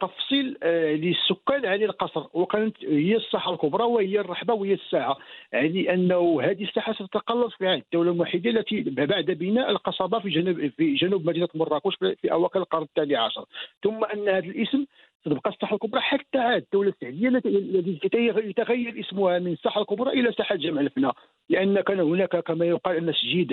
تفصيل 0.00 0.56
للسكان 0.64 1.66
عن 1.66 1.82
القصر. 1.82 2.26
وكانت 2.32 2.84
هي 2.84 3.16
الساحة 3.16 3.52
الكبرى 3.52 3.84
وهي 3.84 4.20
الرحبة 4.20 4.54
وهي 4.54 4.72
الساعة. 4.72 5.16
يعني 5.52 5.94
أنه 5.94 6.42
هذه 6.42 6.64
الساحة 6.64 6.92
ستتقلص 6.92 7.54
في 7.54 7.66
عهد 7.66 7.82
الدولة 7.92 8.10
الموحده 8.10 8.50
التي 8.50 8.80
بعد 8.82 9.24
بناء 9.24 9.70
القصبة 9.70 10.18
في 10.18 10.28
جنوب 10.28 10.70
في 10.76 10.94
جنوب 10.94 11.26
مدينة 11.26 11.48
مراكش 11.54 11.96
في 11.96 12.32
أواخر 12.32 12.58
القرن 12.58 12.82
الثاني 12.82 13.16
عشر. 13.16 13.44
ثم 13.82 14.04
أن 14.04 14.28
هذا 14.28 14.46
الاسم 14.46 14.84
ستبقى 15.26 15.50
الساحة 15.50 15.74
الكبرى 15.74 16.00
حتى 16.00 16.38
عاد 16.38 16.62
الدولة 16.62 16.88
السعودية 16.88 17.28
التي 17.28 18.48
يتغير 18.48 19.00
اسمها 19.00 19.38
من 19.38 19.52
الساحة 19.52 19.80
الكبرى 19.80 20.10
إلى 20.20 20.32
ساحه 20.32 20.54
جمع 20.56 20.80
الفناء. 20.80 21.14
لأن 21.48 21.80
كان 21.80 22.00
هناك 22.00 22.36
كما 22.36 22.64
يقال 22.64 22.96
أن 22.96 23.06
مسجد 23.06 23.52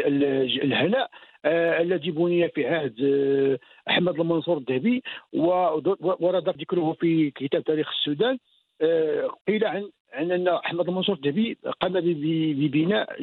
الهناء 0.63 1.10
آه 1.45 1.82
الذي 1.82 2.12
بني 2.12 2.49
في 2.49 2.65
عهد 2.67 2.95
آه 3.03 3.60
أحمد 3.91 4.19
المنصور 4.19 4.58
الذهبي 4.58 5.03
ورد 5.34 6.49
ذكره 6.49 6.95
في 6.99 7.32
كتاب 7.32 7.63
تاريخ 7.63 7.89
السودان 7.89 8.38
آه 8.82 9.29
قيل 9.47 9.65
عن 9.65 9.89
عن 10.13 10.31
ان 10.31 10.47
أحمد 10.47 10.87
المنصور 10.87 11.15
الذهبي 11.15 11.57
قام 11.81 11.93
ببناء 11.95 13.15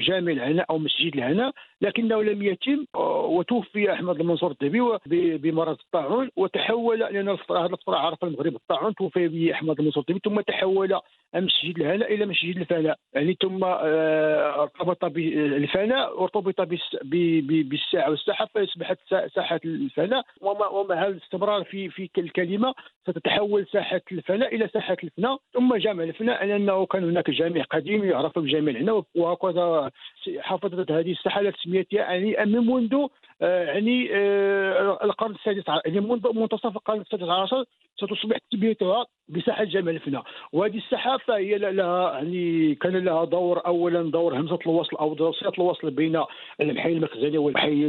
جامع 0.00 0.32
الهناء 0.32 0.66
أو 0.70 0.78
مسجد 0.78 1.16
الهناء 1.16 1.52
لكنه 1.80 2.22
لم 2.22 2.42
يتم 2.42 2.84
وتوفي 3.04 3.92
أحمد 3.92 4.20
المنصور 4.20 4.50
الذهبي 4.62 5.36
بمرض 5.38 5.78
الطاعون 5.80 6.30
وتحول 6.36 6.98
لأن 6.98 7.28
هذا 7.28 7.66
الفترة 7.66 7.96
عرف 7.96 8.24
المغرب 8.24 8.54
الطاعون 8.54 8.94
توفي 8.94 9.28
به 9.28 9.52
أحمد 9.52 9.78
المنصور 9.78 10.04
الذهبي 10.08 10.20
ثم 10.24 10.40
تحول 10.40 11.00
مسجد 11.34 11.78
الهناء 11.80 12.14
إلى 12.14 12.26
مسجد 12.26 12.56
الفناء. 12.56 12.98
يعني 13.14 13.36
ثم 13.42 13.64
ارتبط 13.64 15.04
بالفناء 15.04 16.22
ارتبط 16.22 16.60
بالساعة 17.02 18.10
والساحه 18.10 18.48
فأصبحت 18.54 18.98
ساحة 19.34 19.60
الفناء. 19.64 20.24
ومع 20.40 21.06
الاستمرار 21.06 21.64
في 21.64 21.88
في 21.88 22.10
الكلمة 22.18 22.74
ستتحول 23.02 23.66
ساحة 23.72 24.00
الفناء 24.12 24.54
إلى 24.54 24.68
ساحة 24.68 24.96
الفناء 25.04 25.38
ثم 25.52 25.76
جامع 25.76 26.04
الفناء 26.04 26.27
لأنه 26.28 26.86
كان 26.86 27.04
هناك 27.04 27.30
جامع 27.30 27.62
قديم 27.62 28.04
يعرف 28.04 28.38
بجامع 28.38 28.70
الهنا 28.70 29.02
وهكذا 29.14 29.90
حافظت 30.38 30.90
هذه 30.90 31.12
الساحة 31.12 31.50
تسميتها 31.50 31.98
يعني 31.98 32.36
من 32.52 32.66
منذ 32.66 33.06
آه، 33.42 33.64
يعني 33.64 34.08
آه، 34.12 34.98
القرن 35.04 35.34
السادس 35.34 35.64
يعني 35.86 36.00
منذ 36.00 36.32
منتصف 36.34 36.76
القرن 36.76 37.00
السادس 37.00 37.28
عشر 37.28 37.64
ستصبح 37.96 38.38
تسميتها 38.50 39.06
بساحة 39.28 39.64
جمع 39.64 39.90
الفنا 39.90 40.22
وهذه 40.52 40.76
الساحة 40.76 41.18
فهي 41.18 41.58
لها 41.58 42.12
يعني 42.12 42.74
كان 42.74 42.96
لها 42.96 43.24
دور 43.24 43.66
اولا 43.66 44.10
دور 44.10 44.36
همزة 44.36 44.58
الوصل 44.66 44.96
أو 44.96 45.32
صله 45.32 45.52
الوصل 45.58 45.90
بين 45.90 46.22
الحي 46.60 46.92
المخزني 46.92 47.38
والحي 47.38 47.82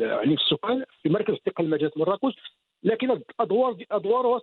يعني 0.00 0.34
السكان 0.34 0.84
في 1.02 1.08
مركز 1.08 1.34
استقلال 1.34 1.70
مدينه 1.70 1.90
مراكش. 1.96 2.34
لكن 2.84 3.10
الادوار 3.10 3.76
أدوارها 3.90 4.40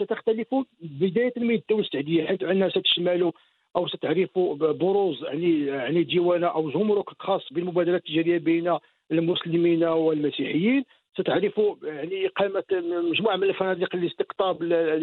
ستختلف 0.00 0.46
بداية 0.80 1.32
من 1.36 1.54
الدولة 1.54 1.82
السعودية 1.82 2.24
حيث 2.24 2.42
انها 2.42 2.68
ستشمل 2.68 3.32
أو 3.76 3.88
ستعرف 3.88 4.38
بروز 4.60 5.24
يعني 5.24 5.66
يعني 5.66 6.02
ديوانة 6.02 6.46
أو 6.46 6.70
جمرك 6.70 7.04
خاص 7.18 7.52
بالمبادرات 7.52 8.00
التجارية 8.00 8.38
بين 8.38 8.78
المسلمين 9.12 9.84
والمسيحيين. 9.84 10.84
ستعرف 11.18 11.60
يعني 11.82 12.26
إقامة 12.26 12.64
مجموعة 13.10 13.36
من 13.36 13.44
الفنادق 13.44 13.96
لاستقطاب 13.96 14.62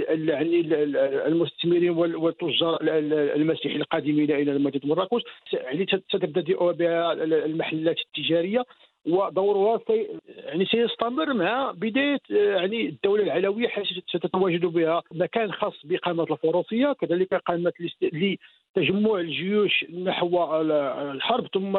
يعني 0.09 0.61
المستثمرين 1.27 1.89
والتجار 1.89 2.77
المسيحيين 3.35 3.81
القادمين 3.81 4.31
إلى 4.31 4.59
مدينة 4.59 4.95
مراكش. 4.95 5.21
يعني 5.53 5.85
ستبتدئ 5.85 6.73
بها 6.73 7.13
المحلات 7.23 7.97
التجارية. 7.99 8.65
ودورها 9.07 9.79
سي 9.87 10.07
يعني 10.27 10.65
سيستمر 10.65 11.33
مع 11.33 11.71
بداية 11.71 12.19
يعني 12.29 12.85
الدولة 12.85 13.23
العلوية 13.23 13.67
حيث 13.67 13.87
ستتواجد 13.87 14.65
بها. 14.65 15.03
مكان 15.11 15.51
خاص 15.51 15.85
باقامه 15.85 16.23
الفروسيه 16.23 16.93
كذلك 16.93 17.33
اقامه 17.33 17.73
لتجمع 18.01 19.15
الجيوش 19.19 19.85
نحو 19.93 20.61
الحرب 21.11 21.47
ثم 21.53 21.77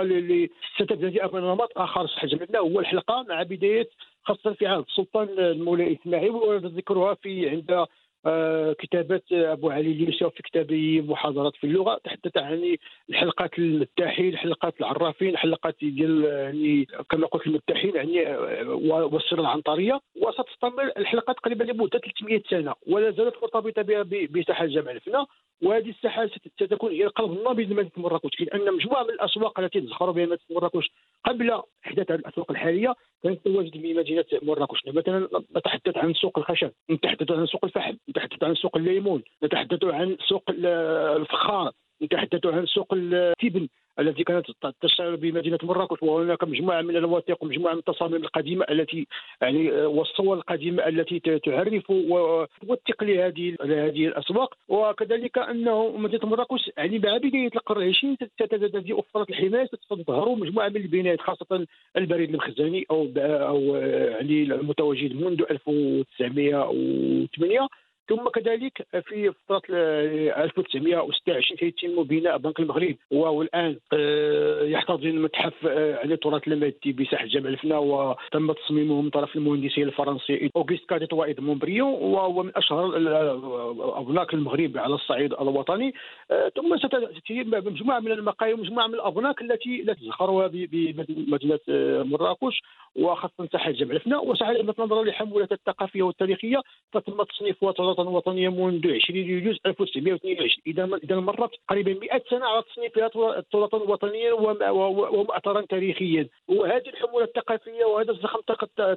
ستبتدئ 0.75 1.29
بنمط 1.29 1.71
آخر 1.77 2.09
حجمنا 2.09 2.59
هو 2.59 2.81
الحلقة 2.81 3.25
مع 3.29 3.43
بداية 3.43 3.89
خاصة 4.25 4.53
في 4.53 4.67
عهد 4.67 4.85
السلطان 4.89 5.29
المولاي 5.39 5.99
إسماعيل 6.03 6.31
وذكرها 6.31 7.15
في 7.15 7.49
عند 7.49 7.87
آه، 8.27 8.73
كتابات 8.73 9.25
أبو 9.33 9.71
علي 9.71 9.93
اليوسف 9.93 10.35
في 10.35 10.43
كتابه 10.43 11.05
محاضرات 11.09 11.57
في 11.57 11.65
اللغة 11.65 12.01
تحدث 12.05 12.37
عن 12.37 12.77
الحلقات 13.11 13.59
المتاحين 13.59 14.37
حلقات 14.37 14.75
العرافين 14.81 15.37
حلقات 15.37 15.77
ديال 15.83 16.25
يعني 16.25 16.87
كما 17.11 17.27
قلت 17.27 17.47
المتاحين 17.47 17.97
يعني 17.97 18.29
آه، 18.29 18.75
والسر 19.13 19.41
العنطرية. 19.41 20.01
وستستمر 20.17 20.93
الحلقات 20.97 21.37
تقريبا 21.37 21.65
لمدة 21.65 21.99
300 21.99 22.43
سنة 22.51 22.75
ولا 22.87 23.11
زالت 23.11 23.35
مرتبطة 23.43 23.83
بها 23.83 24.03
بساحة 24.31 24.67
جامع 24.67 24.91
الفنا 24.91 25.27
وهذه 25.63 25.91
الساحة 25.91 26.27
ستكون 26.27 26.91
هي 26.93 27.05
القلب 27.05 27.33
النابض 27.33 27.61
لمدينه 27.61 27.91
مراكش 27.97 28.41
لأن 28.41 28.75
مجموعة 28.75 29.03
من 29.03 29.11
الأسواق 29.11 29.61
التي 29.61 29.81
تزخر 29.81 30.11
بها 30.11 30.25
مدينه 30.25 30.39
مراكش 30.51 30.91
قبل 31.25 31.63
إحداث 31.87 32.11
الأسواق 32.11 32.51
الحالية 32.51 32.95
كانت 33.23 33.45
تواجد 33.45 33.73
في 33.73 33.95
مدينه 33.95 34.25
مراكش. 34.43 34.81
مثلا 34.87 35.29
نتحدث 35.57 35.97
عن 35.97 36.15
سوق 36.15 36.39
الخشب 36.39 36.71
نتحدث 36.91 37.31
عن 37.31 37.47
سوق 37.47 37.65
الفحم. 37.65 37.97
نتحدث 38.17 38.45
عن 38.45 38.55
سوق 38.55 38.77
الليمون 38.77 39.23
نتحدث 39.45 39.85
عن 39.85 40.17
سوق 40.29 40.43
الفخار 40.51 41.73
نتحدث 42.03 42.47
عن 42.47 42.67
سوق 42.67 42.95
التبن 42.95 43.69
التي 43.99 44.25
كانت 44.25 44.47
تشتهر 44.81 45.17
بمدينة 45.17 45.59
مراكش. 45.63 46.03
وهناك 46.03 46.45
مجموعة 46.45 46.83
من 46.83 46.97
الوثائق 46.97 47.43
ومجموعه 47.43 47.73
من 47.73 47.79
التصاميم 47.79 48.23
القديمة 48.23 48.67
التي 48.71 49.07
يعني 49.43 49.71
والصور 49.71 50.37
القديمة 50.37 50.89
التي 50.89 51.21
تعرف 51.21 51.91
وتوثق 51.91 53.05
لهذه 53.05 53.57
لهذه 53.65 54.07
الأسواق. 54.07 54.55
وكذلك 54.69 55.39
أنه 55.39 55.97
مدينة 55.97 56.27
مراكش 56.27 56.71
يعني 56.77 56.99
مع 56.99 57.17
بدايه 57.17 57.47
القرن 57.47 57.83
العشرين 57.83 58.17
ستتزاد 58.17 59.01
فتره 59.15 59.27
الحماية 59.31 59.67
ستظهر 59.67 60.35
مجموعة 60.35 60.69
من 60.69 60.77
البنايات 60.77 61.21
خاصة 61.21 61.67
البريد 61.97 62.31
المخزني 62.31 62.87
أو 62.91 63.09
أو 63.17 63.77
يعني 63.77 64.43
المتواجد 64.43 65.17
منذ 65.17 65.43
1908 65.51 67.69
ثم 68.09 68.29
كذلك 68.29 68.87
في 69.05 69.33
فترة 69.49 69.77
1926 69.77 71.59
سيتم 71.59 72.03
بناء 72.03 72.39
بنك 72.39 72.61
المغرب. 72.61 72.97
وهو 73.11 73.43
الآن 73.43 73.77
آه، 73.93 74.63
يحتضن 74.63 75.19
متحف 75.19 75.67
آه، 75.67 75.97
على 75.97 76.15
التراث 76.15 76.49
المادي 76.49 76.93
بساحة 76.93 77.27
جامع 77.27 77.49
الفنا 77.49 77.79
وتم 77.79 78.53
تصميمه 78.53 79.03
من 79.03 79.11
طرف 79.11 79.37
المهندسين 79.37 79.85
الفرنسي 79.85 80.51
أوغست 80.57 80.85
كاديت 80.89 81.13
وإيدمون 81.13 81.41
بريون 81.41 81.93
وهو 81.93 82.43
من 82.43 82.53
أشهر 82.57 82.97
أبناك 84.01 84.35
المغرب 84.35 84.79
على 84.79 84.95
الصعيد 84.95 85.33
الوطني. 85.33 85.95
آه، 86.31 86.49
ثم 86.49 86.79
ستتم 86.79 87.05
مجموعة 87.71 88.01
من 88.01 88.13
المقاهي 88.13 88.53
ومجموعه 88.53 88.87
من 88.87 88.95
الأبناك 88.95 89.43
التي 89.43 89.83
لا 89.83 89.95
تزخرها 89.95 90.47
بمدينة 90.47 91.61
مراكش. 92.05 92.63
وخاصة 92.97 93.49
ساحة 93.53 93.71
جامع 93.71 93.95
الفنا 93.95 94.19
وساحة 94.19 94.55
نظرا 94.79 95.05
لحمولتها 95.05 95.55
الثقافية 95.55 96.03
والتاريخية. 96.03 96.63
فتم 96.93 97.23
تصنيفها 97.23 97.73
الوطن 97.95 98.09
الوطنيه 98.09 98.49
منذ 98.49 98.95
20 98.95 99.19
يوليو 99.19 99.55
1922 99.67 100.49
إذا 100.67 100.89
إذا 101.05 101.17
مرت 101.17 101.51
تقريبا 101.69 101.93
100 102.01 102.23
سنة 102.31 102.47
على 102.47 102.63
تصنيفها 102.63 103.11
الوطن 103.55 103.77
الوطنية 103.77 104.33
ومؤثرا 104.33 105.61
تاريخيا. 105.61 106.29
وهذه 106.49 106.89
الحمولة 106.89 107.25
الثقافية 107.25 107.85
وهذا 107.85 108.11
الزخم 108.11 108.39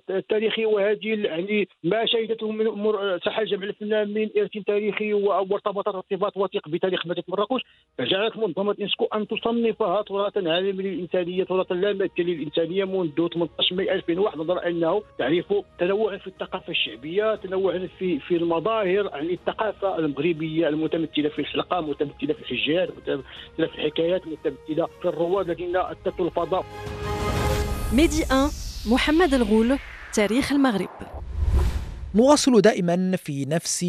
التاريخي 0.09 0.65
وهذه 0.65 1.07
يعني 1.07 1.67
ما 1.83 2.05
شهدته 2.05 2.51
من 2.51 3.19
ساحه 3.25 3.43
جمع 3.43 3.63
الفنان 3.63 4.13
من 4.13 4.29
إرث 4.37 4.51
تاريخي 4.67 5.13
وارتبطت 5.13 5.95
ارتباط 5.95 6.37
وثيق 6.37 6.69
بتاريخ 6.69 7.07
مدينة 7.07 7.25
مراكش. 7.27 7.61
فجعلت 7.97 8.37
منظمة 8.37 8.75
اليونسكو 8.81 9.05
أن 9.05 9.27
تصنفها 9.27 10.01
تراثا 10.01 10.39
عالميا 10.49 10.71
للإنسانية 10.71 11.43
تراثا 11.43 11.73
لا 11.73 11.93
مادي 11.93 12.23
للإنسانية 12.23 12.83
منذ 12.85 13.27
18 13.33 13.75
ماي 13.75 13.93
2001 13.93 14.37
نظرا 14.37 14.67
أنه 14.67 15.03
تعرف 15.17 15.53
تنوعا 15.79 16.17
في 16.17 16.27
الثقافة 16.27 16.71
الشعبية 16.71 17.35
تنوعا 17.35 17.89
في 17.99 18.19
في 18.19 18.35
المظاهر 18.35 18.86
يعني 18.87 19.33
الثقافة 19.33 19.99
المغربية 19.99 20.67
المتمثلة 20.67 21.29
في 21.29 21.39
الحلقة 21.39 21.81
متمثلة 21.81 22.33
في 22.33 22.41
الحجاج 22.41 22.89
متمثلة 22.97 23.23
في 23.57 23.75
الحكايات 23.75 24.21
متمثلة 24.27 24.87
في 25.01 25.07
الرواد 25.07 25.49
الذين 25.49 25.75
أثثوا 25.77 26.25
الفضاء. 26.25 26.65
ميدي 27.93 28.23
1 28.31 28.51
محمد 28.91 29.33
الغول 29.33 29.77
تاريخ 30.13 30.51
المغرب. 30.51 30.89
نواصل 32.17 32.61
دائما 32.61 32.95
في 33.17 33.45
نفس 33.45 33.83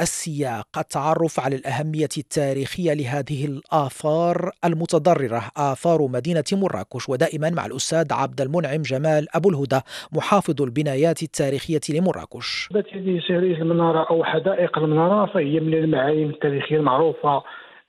السياق. 0.00 0.68
التعرف 0.78 1.40
على 1.40 1.56
الأهمية 1.56 2.14
التاريخية 2.18 2.92
لهذه 2.94 3.46
الآثار 3.46 4.50
المتضررة. 4.64 5.42
آثار 5.56 6.08
مدينة 6.16 6.44
مراكش 6.52 7.08
ودائما 7.08 7.50
مع 7.50 7.66
الأستاذ 7.66 8.06
عبد 8.12 8.40
المنعم 8.40 8.82
جمال 8.82 9.26
أبو 9.36 9.50
الهدى 9.50 9.80
محافظ 10.12 10.62
البنايات 10.62 11.22
التاريخية 11.22 11.80
لمراكش. 11.90 12.68
هذه 12.74 13.20
سيريز 13.26 13.58
المنارة 13.60 14.06
أو 14.10 14.24
حدائق 14.24 14.78
المنارة 14.78 15.32
فهي 15.32 15.60
من 15.60 15.74
المعالم 15.74 16.30
التاريخية 16.30 16.76
المعروفة 16.76 17.42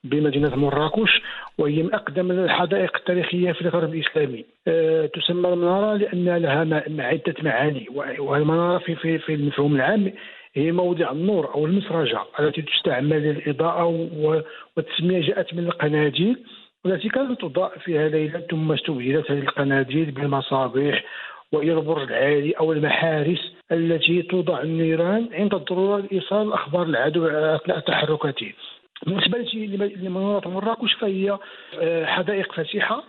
بمدينة 0.04 0.56
مراكش 0.56 1.22
وهي 1.58 1.82
من 1.82 1.94
أقدم 1.94 2.30
الحدائق 2.30 2.96
التاريخية 2.96 3.52
في 3.52 3.62
الغرب 3.62 3.94
الإسلامي 3.94 4.44
أه 4.68 5.06
تسمى 5.06 5.48
المنارة 5.48 5.94
لأن 5.96 6.36
لها 6.36 6.84
عدة 7.06 7.34
معاني 7.42 7.86
والمنارة 8.18 8.78
في, 8.78 8.94
في, 8.96 9.18
في 9.18 9.34
المفهوم 9.34 9.76
العام 9.76 10.12
هي 10.54 10.72
موضع 10.72 11.12
النور 11.12 11.54
أو 11.54 11.66
المسرجة 11.66 12.18
التي 12.40 12.62
تستعمل 12.62 13.22
للإضاءة 13.22 14.08
والتسمية 14.76 15.20
جاءت 15.20 15.54
من 15.54 15.66
القناديل 15.66 16.36
والتي 16.84 17.08
كانت 17.08 17.40
تضاء 17.40 17.78
فيها 17.78 18.08
ليلا 18.08 18.40
ثم 18.40 18.72
استبدلت 18.72 19.30
هذه 19.30 19.38
القناديل 19.38 20.10
بالمصابيح 20.10 21.04
وإلى 21.52 21.72
البرج 21.72 22.12
العالي 22.12 22.52
أو 22.52 22.72
المحارس 22.72 23.52
التي 23.72 24.22
توضع 24.22 24.62
النيران 24.62 25.28
عند 25.32 25.54
الضرورة 25.54 26.00
لإيصال 26.00 26.52
أخبار 26.52 26.82
العدو 26.82 27.26
اثناء 27.26 27.78
تحركاته. 27.78 28.52
بالنسبة 29.06 29.38
لمناره 29.96 30.48
مراكش 30.48 30.94
فهي 30.94 31.38
حدائق 32.04 32.52
فسيحة 32.52 33.04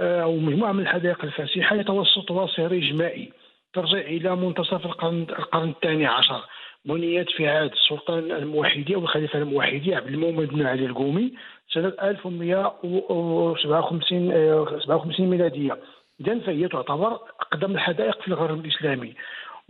آه، 0.00 0.22
أو 0.22 0.36
مجموعة 0.36 0.72
من 0.72 0.80
الحدائق 0.80 1.24
الفسيحة 1.24 1.76
يتوسطها 1.76 2.46
سريج 2.46 2.94
مائي 2.94 3.32
ترجع 3.72 3.98
إلى 3.98 4.36
منتصف 4.36 4.86
القرن 4.86 5.26
القرن 5.38 5.68
الثاني 5.68 6.06
عشر 6.06 6.40
بنيت 6.84 7.30
في 7.30 7.48
عهد 7.48 7.72
السلطان 7.72 8.32
الموحدي 8.32 8.94
أو 8.94 9.00
الخليفة 9.00 9.38
الموحدي 9.38 9.94
عبد 9.94 10.06
المؤمن 10.06 10.46
بن 10.46 10.66
علي 10.66 10.86
القومي 10.86 11.32
سنة 11.72 11.92
1157 12.02 14.80
57 14.80 15.26
آه، 15.26 15.30
ميلادية. 15.30 15.78
اذا 16.20 16.38
فهي 16.38 16.68
تعتبر 16.68 17.18
أقدم 17.40 17.74
الحدائق 17.74 18.22
في 18.22 18.28
الغرب 18.28 18.64
الإسلامي. 18.64 19.14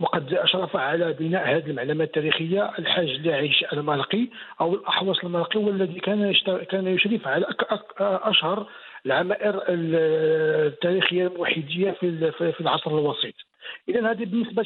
وقد 0.01 0.33
أشرف 0.33 0.75
على 0.75 1.13
بناء 1.13 1.55
هذه 1.57 1.69
المعلمه 1.69 2.03
التاريخية 2.03 2.71
الحاج 2.79 3.09
العيش 3.09 3.65
المالقي 3.73 4.27
أو 4.61 4.75
الأحوص 4.75 5.23
المالقي 5.23 5.59
والذي 5.59 5.99
كان 5.99 6.33
كان 6.69 6.87
يشرف 6.87 7.27
على 7.27 7.45
أشهر 7.99 8.67
العمائر 9.05 9.63
التاريخية 9.69 11.27
الموحدية 11.27 11.91
في 11.91 12.61
العصر 12.61 12.91
الوسيط. 12.91 13.33
اذا 13.89 14.11
هذه 14.11 14.25
بالنسبة 14.25 14.63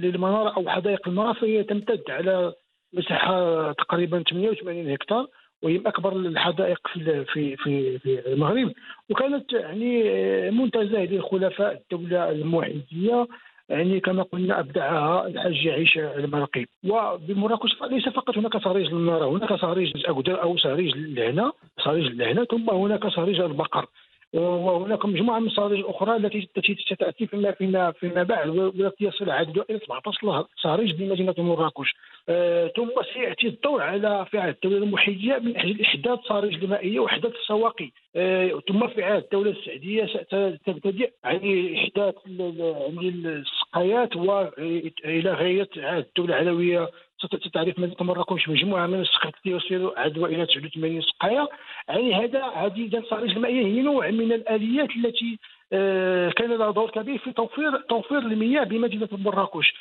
للمنارة 0.00 0.56
أو 0.56 0.68
حدائق 0.68 1.08
المنارة 1.08 1.32
فهي 1.32 1.62
تمتد 1.62 2.02
على 2.08 2.52
مساحة 2.92 3.72
تقريبا 3.72 4.22
88 4.30 4.90
هكتار 4.90 5.26
وهي 5.62 5.76
أكبر 5.86 6.12
الحدائق 6.16 6.88
في 6.94 7.24
في 7.24 7.56
في 7.98 8.32
المغرب 8.32 8.72
وكانت 9.10 9.52
يعني 9.52 10.02
منتزه 10.50 11.04
لخلفاء 11.04 11.82
الدولة 11.92 12.30
الموحدية 12.30 13.26
يعني 13.68 14.00
كما 14.00 14.22
قلنا 14.22 14.60
ابدعها 14.60 15.26
الحاج 15.26 15.68
عيش 15.68 15.98
المرقي. 15.98 16.66
وبمراكش 16.84 17.70
ليس 17.90 18.08
فقط 18.08 18.38
هناك 18.38 18.56
صريج 18.56 18.86
للنار 18.86 19.24
هناك 19.24 19.52
صريج 19.52 19.96
الاقدر 19.96 20.42
أو 20.42 20.56
صريج 20.56 20.92
اللعنه 20.92 21.52
صريج 21.84 22.06
اللعنه 22.06 22.44
ثم 22.44 22.70
هناك 22.70 23.06
صريج 23.06 23.40
البقر. 23.40 23.86
وهناك 24.34 25.06
مجموعه 25.06 25.38
من 25.38 25.46
الصواريخ 25.46 25.78
الاخرى 25.78 26.16
التي 26.16 26.48
ستأتي 26.86 27.26
فيما 27.26 27.50
فيما 27.50 27.92
فيما 27.92 28.22
بعد 28.22 28.48
والتي 28.48 29.04
يصل 29.04 29.30
عددها 29.30 29.64
إلى 29.70 29.78
17 29.78 30.46
صاريج 30.56 30.92
بمدينه 30.92 31.34
مراكش. 31.38 31.94
آه، 32.28 32.72
ثم 32.76 32.90
سيأتي 33.14 33.46
الضوء 33.46 33.80
على 33.80 34.26
فعل 34.32 34.48
الدولة 34.48 34.76
المحيطيه 34.76 35.38
من 35.38 35.56
أجل 35.56 35.80
إحداث 35.80 36.18
صواريخ 36.18 36.62
المائيه 36.62 37.00
وإحداث 37.00 37.32
السواقي 37.32 37.90
آه، 38.16 38.60
ثم 38.68 38.86
فعل 38.86 39.16
الدولة 39.16 39.50
السعودية 39.50 40.06
ستبتدئ 40.06 41.10
يعني 41.24 41.84
إحداث 41.84 42.14
يعني 42.26 43.08
السقايات 43.08 44.16
والى 44.16 45.32
غاية 45.32 45.68
الدولة 45.76 46.34
العلوية 46.34 46.90
ستعرف 47.20 47.78
مدينه 47.78 47.96
مراكش 48.00 48.48
مجموعة 48.48 48.86
من 48.86 49.00
السقايات 49.00 49.34
يصل 49.44 49.92
عدوى 49.96 50.34
إلى 50.34 50.46
89 50.46 51.00
سقايه 51.00 51.48
يعني 51.88 52.14
هذا 52.14 52.44
هذه 52.44 52.98
الصواريخ 52.98 53.36
المائيه 53.36 53.66
هي 53.66 53.82
نوع 53.82 54.10
من 54.10 54.32
الآليات 54.32 54.90
التي 54.90 55.38
آه، 55.72 56.30
كان 56.30 56.50
لها 56.50 56.70
دور 56.70 56.90
كبير 56.90 57.18
في 57.18 57.32
توفير 57.32 57.76
توفير 57.80 58.18
المياه 58.18 58.64
بمدينة 58.64 59.08
مراكش 59.12 59.74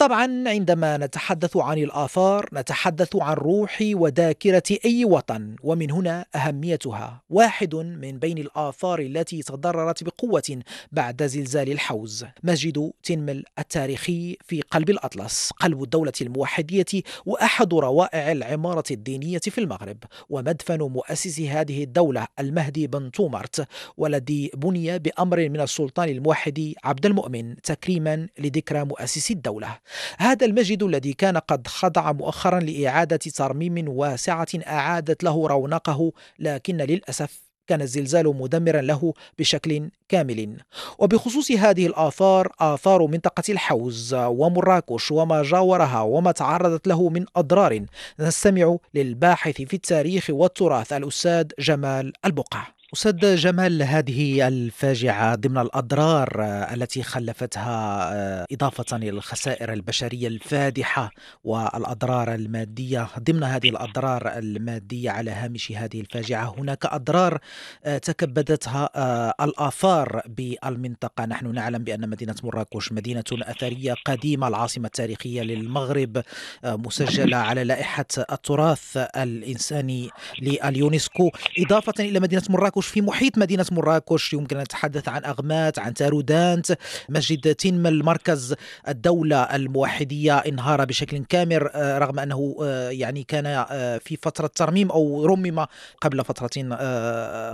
طبعا 0.00 0.48
عندما 0.48 0.96
نتحدث 0.96 1.56
عن 1.56 1.78
الآثار 1.78 2.48
نتحدث 2.52 3.16
عن 3.16 3.34
روح 3.34 3.78
وذاكرة 3.92 4.62
أي 4.84 5.04
وطن 5.04 5.56
ومن 5.62 5.90
هنا 5.90 6.26
أهميتها. 6.34 7.22
واحد 7.30 7.74
من 7.74 8.18
بين 8.18 8.38
الآثار 8.38 8.98
التي 8.98 9.42
تضررت 9.42 10.04
بقوة 10.04 10.62
بعد 10.92 11.22
زلزال 11.22 11.72
الحوز. 11.72 12.26
مسجد 12.42 12.92
تنمل 13.02 13.44
التاريخي 13.58 14.36
في 14.46 14.60
قلب 14.60 14.90
الأطلس 14.90 15.50
قلب 15.50 15.82
الدولة 15.82 16.12
الموحدية 16.20 17.02
وأحد 17.26 17.74
روائع 17.74 18.32
العمارة 18.32 18.84
الدينية 18.90 19.38
في 19.38 19.58
المغرب. 19.58 19.98
ومدفن 20.28 20.82
مؤسس 20.82 21.40
هذه 21.40 21.84
الدولة 21.84 22.26
المهدي 22.38 22.86
بن 22.86 23.10
تومرت 23.10 23.66
والذي 23.96 24.50
بني 24.54 24.98
بأمر 24.98 25.48
من 25.48 25.60
السلطان 25.60 26.08
الموحد 26.08 26.72
عبد 26.84 27.06
المؤمن 27.06 27.56
تكريما 27.56 28.28
لذكرى 28.38 28.84
مؤسس 28.84 29.30
الدولة. 29.30 29.89
هذا 30.18 30.46
المسجد 30.46 30.82
الذي 30.82 31.12
كان 31.12 31.36
قد 31.36 31.66
خضع 31.66 32.12
مؤخرا 32.12 32.60
لإعادة 32.60 33.16
ترميم 33.16 33.88
واسعة 33.88 34.48
أعادت 34.66 35.24
له 35.24 35.46
رونقه 35.46 36.12
لكن 36.38 36.76
للأسف 36.76 37.50
كان 37.66 37.82
الزلزال 37.82 38.36
مدمرا 38.36 38.80
له 38.80 39.14
بشكل 39.38 39.90
كامل. 40.08 40.56
وبخصوص 40.98 41.50
هذه 41.50 41.86
الآثار 41.86 42.52
آثار 42.60 43.06
منطقة 43.06 43.42
الحوز 43.48 44.14
ومراكش 44.14 45.10
وما 45.10 45.42
جاورها 45.42 46.00
وما 46.00 46.32
تعرضت 46.32 46.86
له 46.86 47.08
من 47.08 47.24
أضرار 47.36 47.86
نستمع 48.20 48.76
للباحث 48.94 49.62
في 49.62 49.74
التاريخ 49.74 50.26
والتراث 50.30 50.92
الأستاذ 50.92 51.46
جمال 51.58 52.12
البقع. 52.24 52.79
أستاذ 52.94 53.36
جمال 53.36 53.82
هذه 53.82 54.48
الفاجعة 54.48 55.34
ضمن 55.34 55.58
الأضرار 55.58 56.30
التي 56.74 57.02
خلفتها 57.02 58.10
آه، 58.12 58.46
إضافة 58.52 58.96
إلى 58.96 59.10
الخسائر 59.10 59.72
البشرية 59.72 60.28
الفادحة 60.28 61.10
والأضرار 61.44 62.34
المادية. 62.34 63.08
ضمن 63.18 63.42
هذه 63.42 63.68
الأضرار 63.68 64.38
المادية 64.38 65.10
على 65.10 65.30
هامش 65.30 65.72
هذه 65.72 66.00
الفاجعة 66.00 66.54
هناك 66.58 66.86
أضرار 66.86 67.38
آه، 67.84 67.98
تكبدتها 67.98 68.90
آه، 68.94 69.34
الآثار 69.40 70.22
بالمنطقة. 70.26 71.26
نحن 71.26 71.54
نعلم 71.54 71.84
بأن 71.84 72.10
مدينة 72.10 72.34
مراكش 72.44 72.92
مدينة 72.92 73.24
أثرية 73.32 73.94
قديمة 74.06 74.48
العاصمة 74.48 74.86
التاريخية 74.86 75.42
للمغرب 75.42 76.22
مسجلة 76.64 77.36
على 77.36 77.64
لائحة 77.64 78.06
التراث 78.32 78.96
الإنساني 78.96 80.10
لليونسكو. 80.42 81.30
إضافة 81.58 81.94
إلى 82.00 82.20
مدينة 82.20 82.42
مراكش 82.48 82.79
مراكش 82.80 82.92
في 82.92 83.00
محيط 83.00 83.38
مدينة 83.38 83.66
مراكش 83.72 84.32
يمكن 84.32 84.56
أن 84.56 84.62
نتحدث 84.62 85.08
عن 85.08 85.24
أغمات 85.24 85.78
عن 85.78 85.94
تارودانت. 85.94 86.78
مسجد 87.08 87.54
تنمل 87.54 88.04
مركز 88.04 88.54
الدولة 88.88 89.42
الموحدية 89.42 90.38
انهار 90.38 90.84
بشكل 90.84 91.24
كامل 91.24 91.68
آه، 91.74 91.98
رغم 91.98 92.18
أنه 92.18 92.56
آه، 92.62 92.90
يعني 92.90 93.22
كان 93.22 93.46
آه، 93.46 93.98
في 93.98 94.16
فترة 94.16 94.46
ترميم 94.46 94.90
أو 94.90 95.26
رمم 95.26 95.66
قبل 96.00 96.24
فترة 96.24 96.50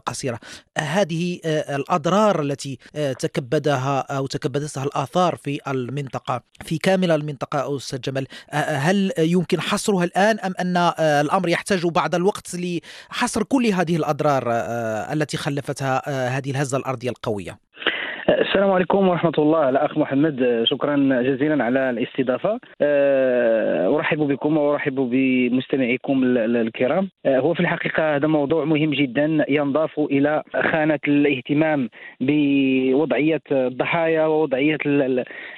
قصيرة. 0.07 0.39
هذه 0.79 1.41
الأضرار 1.45 2.43
التي 2.43 2.79
تكبدها 2.95 3.99
أو 4.01 4.27
تكبدتها 4.27 4.85
الآثار 4.85 5.37
في 5.37 5.61
المنطقة 5.69 6.43
في 6.65 6.79
كامل 6.79 7.11
المنطقة 7.11 7.77
أستاذ 7.77 8.01
جمال. 8.01 8.27
هل 8.53 9.13
يمكن 9.19 9.61
حصرها 9.61 10.05
الآن 10.05 10.39
أم 10.39 10.55
أن 10.61 10.77
الأمر 11.01 11.49
يحتاج 11.49 11.87
بعض 11.87 12.15
الوقت 12.15 12.57
لحصر 12.57 13.43
كل 13.43 13.67
هذه 13.67 13.97
الأضرار 13.97 14.45
التي 15.17 15.37
خلفتها 15.37 16.03
آه، 16.09 16.29
هذه 16.29 16.51
الهزة 16.51 16.79
الأرضية 16.79 17.11
القوية. 17.11 17.53
السلام 18.29 18.71
عليكم 18.71 19.09
ورحمة 19.09 19.33
الله. 19.39 19.69
الأخ 19.69 19.99
محمد 19.99 20.63
شكرا 20.65 20.97
جزيلا 21.23 21.65
على 21.65 21.91
الاستضافة. 21.91 22.61
آه، 22.83 23.97
أرحب 23.97 24.19
بكم 24.19 24.57
وأرحب 24.57 24.95
بمستمعيكم 24.95 26.25
الكرام. 26.37 27.11
آه، 27.27 27.39
هو 27.39 27.55
في 27.55 27.61
الحقيقة 27.61 28.17
هذا 28.17 28.27
موضوع 28.27 28.65
مهم 28.65 28.91
جدا 28.91 29.45
ينضاف 29.49 29.99
إلى 29.99 30.43
خانة 30.73 30.99
الاهتمام 31.09 31.89
بوضعية 32.21 33.43
الضحايا 33.53 34.27
ووضعية 34.27 34.79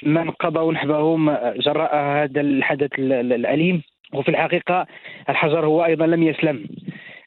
من 0.03 0.31
قضوا 0.31 0.73
نحبهم 0.73 1.31
جراء 1.67 1.97
هذا 1.97 2.41
الحدث 2.41 2.91
الأليم. 2.99 3.83
وفي 4.15 4.29
الحقيقة 4.29 4.87
الحجر 5.29 5.67
هو 5.67 5.85
أيضا 5.85 6.07
لم 6.07 6.23
يسلم. 6.23 6.67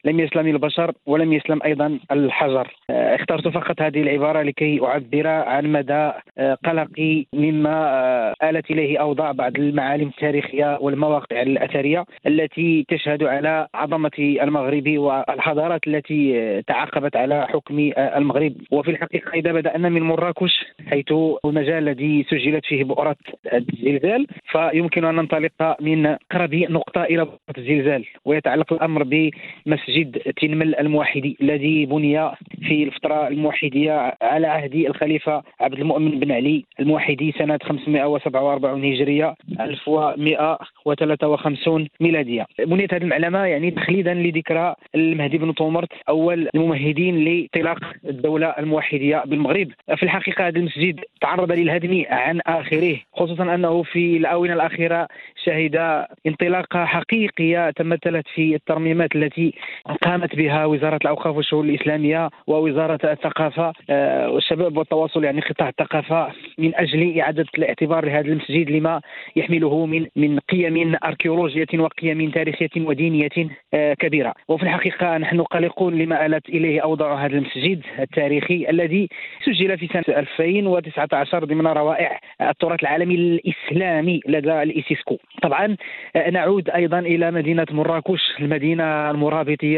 لم 0.04 0.20
يسلم 0.20 0.46
البشر 0.46 0.92
ولم 1.06 1.32
يسلم 1.32 1.58
أيضا 1.64 1.98
الحجر. 2.10 2.68
آه، 2.90 3.14
اخترت 3.14 3.48
فقط 3.48 3.82
هذه 3.82 4.02
العبارة 4.02 4.42
لكي 4.42 4.80
أعبر 4.82 5.26
عن 5.26 5.72
مدى 5.72 6.10
آه، 6.38 6.54
قلقي 6.64 7.26
مما 7.34 7.74
آه، 7.74 8.34
آلت 8.50 8.70
إليه 8.70 8.98
أوضاع 8.98 9.32
بعض 9.32 9.56
المعالم 9.56 10.08
التاريخية 10.08 10.78
والمواقع 10.80 11.42
الأثرية 11.42 12.04
التي 12.26 12.84
تشهد 12.88 13.22
على 13.22 13.66
عظمة 13.74 14.10
المغرب 14.18 14.88
والحضارات 14.88 15.80
التي 15.86 16.62
تعاقبت 16.62 17.16
على 17.16 17.46
حكم 17.46 17.92
المغرب. 17.98 18.52
وفي 18.70 18.90
الحقيقة 18.90 19.30
إذا 19.34 19.52
بدأنا 19.52 19.88
من 19.88 20.02
مراكش 20.02 20.64
حيث 20.86 21.12
المجال 21.44 21.88
الذي 21.88 22.26
سجلت 22.30 22.66
فيه 22.66 22.84
بؤرة 22.84 23.16
الزلزال 23.52 24.26
فيمكن 24.52 25.04
أن 25.04 25.14
ننطلق 25.14 25.76
من 25.80 26.06
اقرب 26.06 26.54
نقطة 26.54 27.02
إلى 27.02 27.24
بؤره 27.24 27.38
الزلزال 27.58 28.04
ويتعلق 28.24 28.72
الأمر 28.72 29.02
بمسجد 29.02 29.91
مسجد 29.92 30.18
تنمل 30.18 30.74
الموحدي 30.74 31.36
الذي 31.42 31.86
بني 31.86 32.30
في 32.62 32.82
الفترة 32.82 33.28
الموحدية 33.28 34.14
على 34.22 34.46
عهد 34.46 34.74
الخليفة 34.74 35.42
عبد 35.60 35.78
المؤمن 35.78 36.20
بن 36.20 36.32
علي 36.32 36.64
الموحدي 36.80 37.32
سنة 37.38 37.58
547 37.62 38.84
هجرية 38.84 39.34
1153 39.60 41.88
ميلادية. 42.00 42.46
بنيت 42.58 42.94
هذه 42.94 43.02
المعلمة 43.02 43.38
يعني 43.38 43.70
تخليدا 43.70 44.14
لذكرى 44.14 44.74
المهدي 44.94 45.38
بن 45.38 45.52
طومرت 45.52 45.88
أول 46.08 46.48
الممهدين 46.54 47.24
لانطلاق 47.24 47.78
الدولة 48.04 48.46
الموحدية 48.46 49.22
بالمغرب. 49.26 49.68
في 49.96 50.02
الحقيقة 50.02 50.48
هذا 50.48 50.58
المسجد 50.58 51.00
تعرض 51.20 51.52
للهدم 51.52 52.04
عن 52.08 52.40
آخره 52.46 52.96
خصوصا 53.12 53.54
أنه 53.54 53.82
في 53.82 54.16
الآونة 54.16 54.52
الأخيرة 54.52 55.08
شهد 55.44 56.04
انطلاقة 56.26 56.84
حقيقية 56.84 57.70
تمثلت 57.70 58.26
في 58.34 58.54
الترميمات 58.54 59.16
التي 59.16 59.54
قامت 59.86 60.36
بها 60.36 60.64
وزارة 60.66 60.98
الأوقاف 61.02 61.36
والشؤون 61.36 61.68
الإسلامية 61.68 62.30
ووزارة 62.46 63.12
الثقافة 63.12 63.72
آه، 63.90 64.30
والشباب 64.30 64.76
والتواصل 64.76 65.24
يعني 65.24 65.40
قطاع 65.40 65.68
الثقافة 65.68 66.32
من 66.58 66.74
أجل 66.74 67.20
إعادة 67.20 67.46
الاعتبار 67.58 68.04
لهذا 68.04 68.28
المسجد 68.28 68.70
لما 68.70 69.00
يحمله 69.36 69.86
من 69.86 70.06
من 70.16 70.38
قيم 70.38 70.96
أركيولوجية 71.04 71.66
وقيم 71.78 72.30
تاريخية 72.30 72.68
ودينية 72.76 73.48
آه، 73.74 73.94
كبيرة. 73.94 74.34
وفي 74.48 74.62
الحقيقة 74.62 75.18
نحن 75.18 75.42
قلقون 75.42 75.98
لما 75.98 76.26
آلت 76.26 76.48
إليه 76.48 76.80
أوضاع 76.80 77.24
هذا 77.24 77.34
المسجد 77.34 77.82
التاريخي 77.98 78.66
الذي 78.70 79.08
سجل 79.44 79.78
في 79.78 79.86
سنة 79.86 80.18
2019 80.18 81.44
ضمن 81.44 81.66
روائع 81.66 82.20
التراث 82.40 82.80
العالمي 82.82 83.14
الإسلامي 83.14 84.20
لدى 84.26 84.62
الإيسيسكو. 84.62 85.18
طبعا 85.42 85.76
آه، 86.16 86.30
نعود 86.30 86.70
أيضا 86.70 86.98
إلى 86.98 87.30
مدينة 87.30 87.66
مراكش 87.70 88.20
المدينة 88.40 89.10
المرابطة 89.10 89.71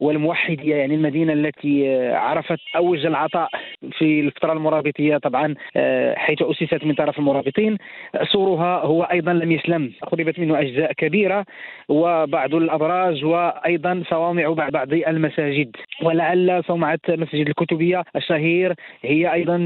والموحدية 0.00 0.76
يعني 0.76 0.94
المدينة 0.94 1.32
التي 1.32 1.98
عرفت 2.12 2.60
أوج 2.76 3.06
العطاء. 3.06 3.50
في 4.00 4.20
الفترة 4.20 4.52
المرابطية 4.52 5.16
طبعا 5.16 5.54
حيث 6.16 6.42
أسست 6.42 6.84
من 6.84 6.94
طرف 6.94 7.18
المرابطين. 7.18 7.76
سورها 8.32 8.80
هو 8.80 9.02
أيضا 9.02 9.32
لم 9.32 9.52
يسلم. 9.52 9.92
خربت 10.02 10.38
منه 10.38 10.60
أجزاء 10.60 10.92
كبيرة 10.92 11.44
وبعض 11.88 12.54
الأبراج 12.54 13.24
وأيضا 13.24 14.02
صوامع 14.10 14.48
بعض 14.72 14.92
المساجد. 14.92 15.76
ولعل 16.02 16.62
صومعة 16.68 16.98
مسجد 17.08 17.48
الكتبية 17.48 18.04
الشهير 18.16 18.74
هي 19.02 19.32
أيضا 19.32 19.56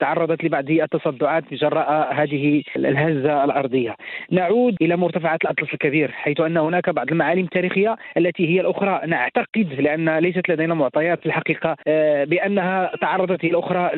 تعرضت 0.00 0.44
لبعض 0.44 0.70
التصدعات 0.70 1.44
جراء 1.54 2.14
هذه 2.14 2.62
الهزة 2.76 3.44
الأرضية. 3.44 3.94
نعود 4.30 4.76
إلى 4.82 4.96
مرتفعات 4.96 5.42
الأطلس 5.42 5.72
الكبير 5.72 6.10
حيث 6.10 6.40
أن 6.40 6.56
هناك 6.56 6.90
بعض 6.90 7.10
المعالم 7.10 7.44
التاريخية 7.44 7.96
التي 8.16 8.48
هي 8.48 8.60
الأخرى. 8.60 9.00
نعتقد 9.06 9.80
لأن 9.80 10.18
ليست 10.18 10.48
لدينا 10.48 10.74
معطيات 10.74 11.20
في 11.20 11.26
الحقيقة 11.26 11.76
آه، 11.86 12.24
بأنها 12.24 12.90
تعرضت 13.00 13.44
إلى 13.44 13.58
الاخرى 13.70 13.90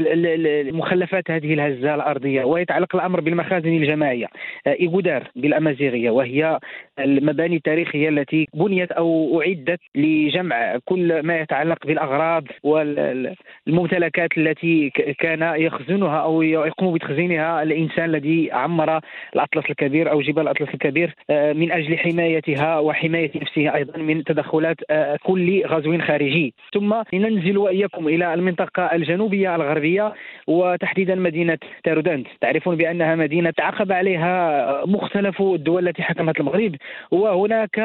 لمخلفات 0.62 1.30
هذه 1.30 1.54
الهزة 1.54 1.94
الأرضية 1.94 2.44
ويتعلق 2.44 2.96
الأمر 2.96 3.20
بالمخازن 3.20 3.68
الجماعية 3.68 4.26
آه، 4.66 4.76
إيغودار 4.80 5.30
بالأمازيغية 5.37 6.11
وهي 6.11 6.59
المباني 6.98 7.56
التاريخية 7.56 8.09
التي 8.09 8.48
بنيت 8.54 8.92
أو 8.92 9.40
أعدت 9.40 9.80
لجمع 9.94 10.78
كل 10.85 11.20
ما 11.22 11.40
يتعلق 11.40 11.87
بالأغراض 11.87 12.44
والممتلكات 12.62 14.38
التي 14.38 14.90
كان 15.18 15.42
يخزنها 15.61 16.18
أو 16.18 16.42
يقوم 16.42 16.94
بتخزينها 16.94 17.62
الإنسان 17.62 18.04
الذي 18.04 18.52
عمر 18.52 19.00
الأطلس 19.35 19.70
الكبير 19.70 20.11
أو 20.11 20.20
جبال 20.20 20.42
الأطلس 20.42 20.68
الكبير 20.74 21.14
آه، 21.30 21.52
من 21.52 21.72
أجل 21.72 21.98
حمايتها 21.98 22.78
وحماية 22.78 23.30
نفسه 23.37 23.74
أيضا 23.74 23.98
من 23.98 24.24
تدخلات 24.24 24.76
آه، 24.90 25.18
كل 25.22 25.62
غزو 25.66 25.98
خارجي. 25.98 26.54
ثم 26.74 26.94
ننزل 27.14 27.59
وإياكم 27.59 28.09
إلى 28.09 28.35
المنطقة 28.35 28.83
الجنوبية 28.83 29.48
الغربية 29.61 30.12
وتحديدا 30.46 31.14
مدينة 31.14 31.59
تارودانت. 31.85 32.27
تعرفون 32.40 32.77
بأنها 32.77 33.14
مدينة 33.14 33.51
تعاقب 33.51 33.92
عليها 33.92 34.85
مختلف 34.87 35.42
الدول 35.42 35.88
التي 35.88 36.03
حكمت 36.03 36.40
المغرب 36.40 36.75
وهناك 37.11 37.79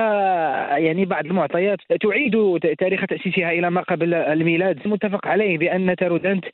يعني 0.78 1.06
بعض 1.06 1.26
المعطيات 1.26 1.80
تعيد 2.02 2.60
تاريخ 2.80 3.06
تأسيسها 3.06 3.52
إلى 3.52 3.70
ما 3.70 3.82
قبل 3.82 4.14
الميلاد. 4.14 4.80
متفق 4.88 5.28
عليه 5.28 5.58
بأن 5.58 5.96
تارودانت 5.96 6.46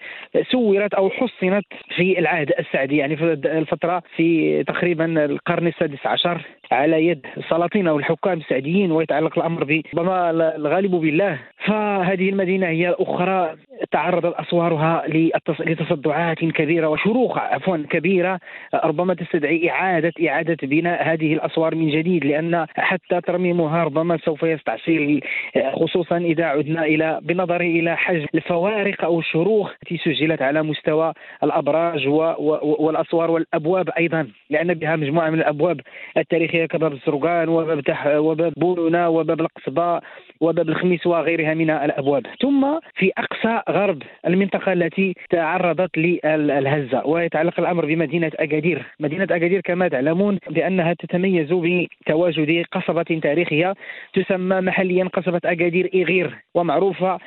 سورت 0.52 0.94
أو 0.94 1.10
حصنت 1.10 1.66
في 1.96 2.20
العهد 2.20 2.52
السعدي 2.60 2.98
يعني 2.98 3.18
في 3.18 3.24
الفترة 3.34 4.04
في 4.16 4.64
تقريبا 4.64 5.26
القرن 5.26 5.68
السادس 5.68 6.06
عشر 6.06 6.42
على 6.72 7.08
يد 7.08 7.26
السلاطين 7.38 7.88
أو 7.88 8.00
الحكام 8.00 8.38
السعديين 8.40 8.92
ويتعلق 8.92 9.40
الأمر 9.40 9.64
ربما 9.94 10.30
الغالب 10.56 10.92
بالله. 10.92 11.40
فهذه 11.66 12.30
المدينة 12.30 12.68
هي 12.68 12.96
أخرى 13.00 13.56
تعرضت 13.92 14.36
أسوارها 14.36 15.04
لتصدعات 15.60 16.38
كبيرة 16.40 16.88
وشروخ 16.88 17.38
عفوا 17.38 17.78
كبيرة. 17.90 18.40
ربما 18.84 19.14
تستدعي 19.14 19.70
اعاده 19.70 20.14
إعادة 20.28 20.58
بناء 20.64 21.04
هذه 21.14 21.34
الأسوار 21.34 21.76
من 21.76 21.90
جديد 21.90 22.26
لأن 22.26 22.66
حتى 22.78 23.22
ترميمها 23.22 23.84
ربما 23.84 24.18
سوف 24.18 24.44
يستعصي 24.44 25.20
خصوصا 25.74 26.18
إذا 26.18 26.46
عدنا 26.46 26.86
إلى 26.86 27.20
بنظر 27.22 27.62
إلى 27.62 27.98
حجم 27.98 28.26
الفوارق 28.36 29.04
أو 29.04 29.20
الشروخ 29.20 29.72
التي 29.84 29.98
سجلت 29.98 30.42
على 30.42 30.64
مستوى 30.64 31.14
الأبراج 31.44 32.08
والأسوار 32.80 33.32
والأبواب 33.32 33.90
أيضا 33.90 34.28
لأن 34.50 34.74
بها 34.74 34.96
مجموعة 34.96 35.30
من 35.30 35.40
الأبواب 35.40 35.82
التاريخية 36.18 36.61
كباب 36.66 36.94
الزرقان 36.94 37.50
وباب 37.50 37.82
وباب 38.06 38.54
بولونا 38.58 39.08
وباب 39.08 39.42
القصبه 39.42 40.02
وباب 40.42 40.70
الخميس 40.70 41.08
وغيرها 41.08 41.54
من 41.54 41.70
الأبواب. 41.70 42.26
ثم 42.42 42.80
في 42.96 43.12
أقصى 43.18 43.62
غرب 43.70 44.04
المنطقة 44.28 44.74
التي 44.74 45.16
تعرضت 45.30 45.98
للهزة 45.98 47.08
ويتعلق 47.08 47.60
الأمر 47.60 47.86
بمدينة 47.86 48.32
أكادير. 48.36 48.86
مدينة 49.00 49.24
أكادير 49.24 49.62
كما 49.62 49.88
تعلمون 49.88 50.40
بأنها 50.50 50.94
تتميز 50.94 51.54
بتواجد 51.54 52.66
قصبة 52.72 53.20
تاريخية 53.24 53.74
تسمى 54.14 54.62
محليا 54.62 55.06
قصبة 55.06 55.42
أكادير 55.46 55.90
إيغير 55.94 56.36
ومعروفة 56.56 57.20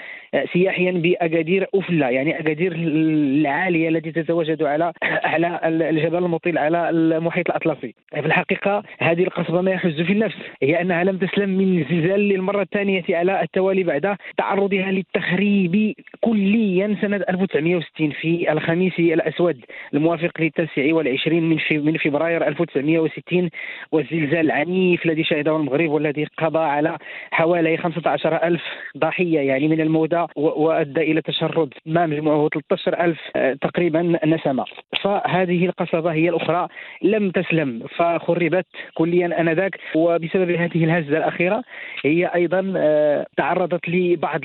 سياحيا 0.52 0.92
بأكادير 0.92 1.66
أفلا 1.74 2.10
يعني 2.10 2.40
أكادير 2.40 2.72
العالية 2.72 3.88
التي 3.88 4.12
تتواجد 4.12 4.62
على 4.62 4.92
اعلى 5.26 5.60
الجبل 5.64 6.18
المطل 6.18 6.58
على 6.58 6.90
المحيط 6.90 7.48
الأطلسي. 7.48 7.94
في 8.14 8.26
الحقيقة 8.26 8.82
هذه 8.98 9.22
القصبة 9.22 9.60
ما 9.60 9.70
يحز 9.70 10.00
في 10.00 10.12
النفس 10.12 10.36
هي 10.62 10.80
أنها 10.80 11.04
لم 11.04 11.18
تسلم 11.18 11.50
من 11.50 11.78
الزلزال 11.78 12.20
للمرة 12.20 12.62
الثانية 12.62 13.02
على 13.10 13.42
التوالي 13.42 13.82
بعد 13.82 14.16
تعرضها 14.36 14.90
للتخريب 14.90 15.94
كليا 16.20 16.96
سنة 17.00 17.16
1960 17.28 18.10
في 18.10 18.52
الخميس 18.52 18.98
الأسود 18.98 19.64
الموافق 19.94 20.40
للتاسع 20.40 20.94
والعشرين 20.94 21.42
من 21.42 21.58
من 21.70 21.96
فبراير 21.96 22.46
1960 22.48 23.50
والزلزال 23.92 24.40
العنيف 24.40 25.06
الذي 25.06 25.24
شهده 25.24 25.56
المغرب 25.56 25.90
والذي 25.90 26.26
قضى 26.38 26.58
على 26.58 26.98
حوالي 27.30 27.76
15 27.76 28.36
ألف 28.36 28.62
ضحية 28.98 29.40
يعني 29.40 29.68
من 29.68 29.80
الموتى 29.80 30.23
وأدى 30.36 31.00
إلى 31.00 31.22
تشرد 31.22 31.74
ما 31.86 32.06
مجموعه 32.06 32.48
13 32.48 33.04
ألف 33.04 33.20
آه، 33.36 33.52
تقريبا 33.60 34.18
نسمة. 34.26 34.64
فهذه 35.02 35.66
القصبة 35.66 36.12
هي 36.12 36.28
الأخرى 36.28 36.68
لم 37.02 37.30
تسلم 37.30 37.82
فخربت 37.96 38.66
كليا 38.94 39.40
آنذاك. 39.40 39.78
وبسبب 39.94 40.50
هذه 40.50 40.84
الهزة 40.84 41.18
الأخيرة 41.18 41.62
هي 42.04 42.26
أيضا 42.34 42.72
آه، 42.76 43.26
تعرضت 43.36 43.88
لبعض 43.88 44.40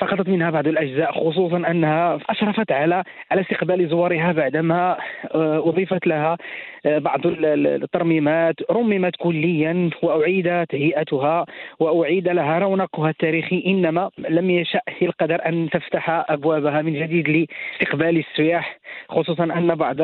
سقطت 0.00 0.28
منها 0.28 0.50
بعض 0.50 0.66
الأجزاء 0.68 1.12
خصوصا 1.12 1.56
أنها 1.56 2.18
أشرفت 2.30 2.72
على 2.72 3.04
على 3.30 3.40
استقبال 3.40 3.88
زوارها 3.88 4.32
بعدما 4.32 4.96
آه، 5.34 5.68
أضيفت 5.68 6.06
لها 6.06 6.36
بعض 6.84 7.20
الترميمات 7.24 8.54
رممت 8.70 9.16
كليا 9.18 9.90
وأعيد 10.02 10.66
تهيئتها 10.66 11.46
وأعيد 11.80 12.28
لها 12.28 12.58
رونقها 12.58 13.10
التاريخي. 13.10 13.62
إنما 13.66 14.10
لم 14.28 14.50
يشأ 14.88 15.06
القدر 15.06 15.46
أن 15.46 15.68
تفتح 15.72 16.24
أبوابها 16.28 16.82
من 16.82 16.94
جديد 16.94 17.28
لاستقبال 17.28 18.18
السياح 18.18 18.78
خصوصا 19.08 19.44
أن 19.44 19.74
بعض 19.74 19.96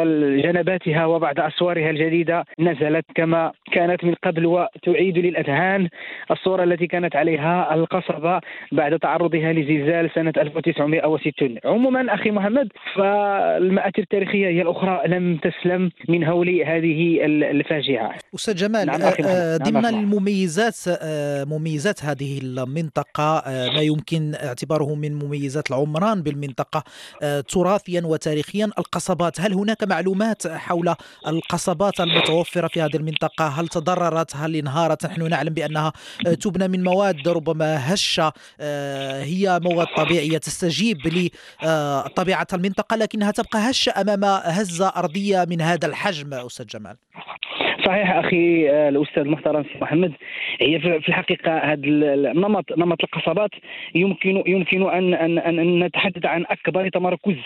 جنباتها 0.42 1.06
وبعض 1.06 1.40
أسوارها 1.40 1.90
الجديدة 1.90 2.44
نزلت 2.58 3.04
كما 3.14 3.52
كانت 3.72 4.04
من 4.04 4.14
قبل 4.24 4.46
وتعيد 4.46 5.18
للأذهان. 5.18 5.88
الصورة 6.30 6.64
التي 6.64 6.86
كانت 6.86 7.16
عليها 7.16 7.74
القصبة 7.74 8.40
بعد 8.72 8.98
تعرضها 8.98 9.52
لزلزال 9.52 10.10
سنة 10.14 10.32
1960 10.36 11.58
عموما 11.64 12.14
أخي 12.14 12.30
محمد 12.30 12.68
فالمآثر 12.94 14.02
التاريخية 14.02 14.46
هي 14.46 14.62
الأخرى 14.62 15.02
لم 15.06 15.36
تسلم 15.36 15.90
من 16.08 16.24
هول 16.24 16.48
هذه 16.48 17.18
الفاجعة. 17.24 18.14
أستاذ 18.34 18.54
جمال 18.54 18.86
نعم 18.86 19.02
آه، 19.02 19.14
آه، 19.24 19.56
ضمن 19.56 19.82
نعم 19.82 19.94
المميزات 19.94 20.76
آه، 21.02 21.44
مميزات 21.44 22.04
هذه 22.04 22.40
المنطقة 22.42 23.42
ما 23.46 23.80
يمكن 23.80 24.32
اعتباره 24.72 24.94
من 24.94 25.14
مميزات 25.14 25.70
العمران 25.70 26.22
بالمنطقة 26.22 26.85
تراثيا 27.48 28.02
وتاريخيا. 28.04 28.64
القصبات 28.78 29.40
هل 29.40 29.54
هناك 29.54 29.85
معلومات 29.85 30.46
حول 30.46 30.94
القصبات 31.26 32.00
المتوفرة 32.00 32.68
في 32.68 32.82
هذه 32.82 32.96
المنطقة؟ 32.96 33.46
هل 33.48 33.68
تضررت؟ 33.68 34.37
هل 34.37 34.56
انهارت؟ 34.56 35.06
نحن 35.06 35.28
نعلم 35.28 35.54
بأنها 35.54 35.92
تبنى 36.40 36.68
من 36.68 36.85
مواد 36.85 37.28
ربما 37.28 37.94
هشة 37.94 38.32
هي 39.22 39.61
مواد 39.62 39.87
طبيعية 39.96 40.38
تستجيب 40.38 40.98
لطبيعة 41.62 42.46
المنطقة 42.52 42.96
لكنها 42.96 43.30
تبقى 43.30 43.70
هشة 43.70 44.00
أمام 44.00 44.24
هزة 44.24 44.88
أرضية 44.88 45.44
من 45.48 45.61
هذا 45.61 45.87
الحجم 45.87 46.35
أستاذ 46.35 46.66
جمال. 46.66 46.96
صحيح 47.92 48.11
أخي 48.11 48.70
آه، 48.70 48.88
الأستاذ 48.88 49.22
المحترم 49.22 49.62
سي 49.62 49.78
محمد. 49.83 50.12
هي 50.61 50.81
في 50.81 51.09
الحقيقة 51.09 51.59
هذا 51.59 51.81
النمط 51.85 52.78
نمط 52.78 53.05
القصبات 53.05 53.50
يمكن 53.94 54.42
يمكن 54.46 54.90
أن 54.90 55.14
أن 55.14 55.38
أن 55.38 55.85
نتحدث 55.85 56.26
عن 56.26 56.44
أكبر 56.50 56.88
تمركز 56.88 57.37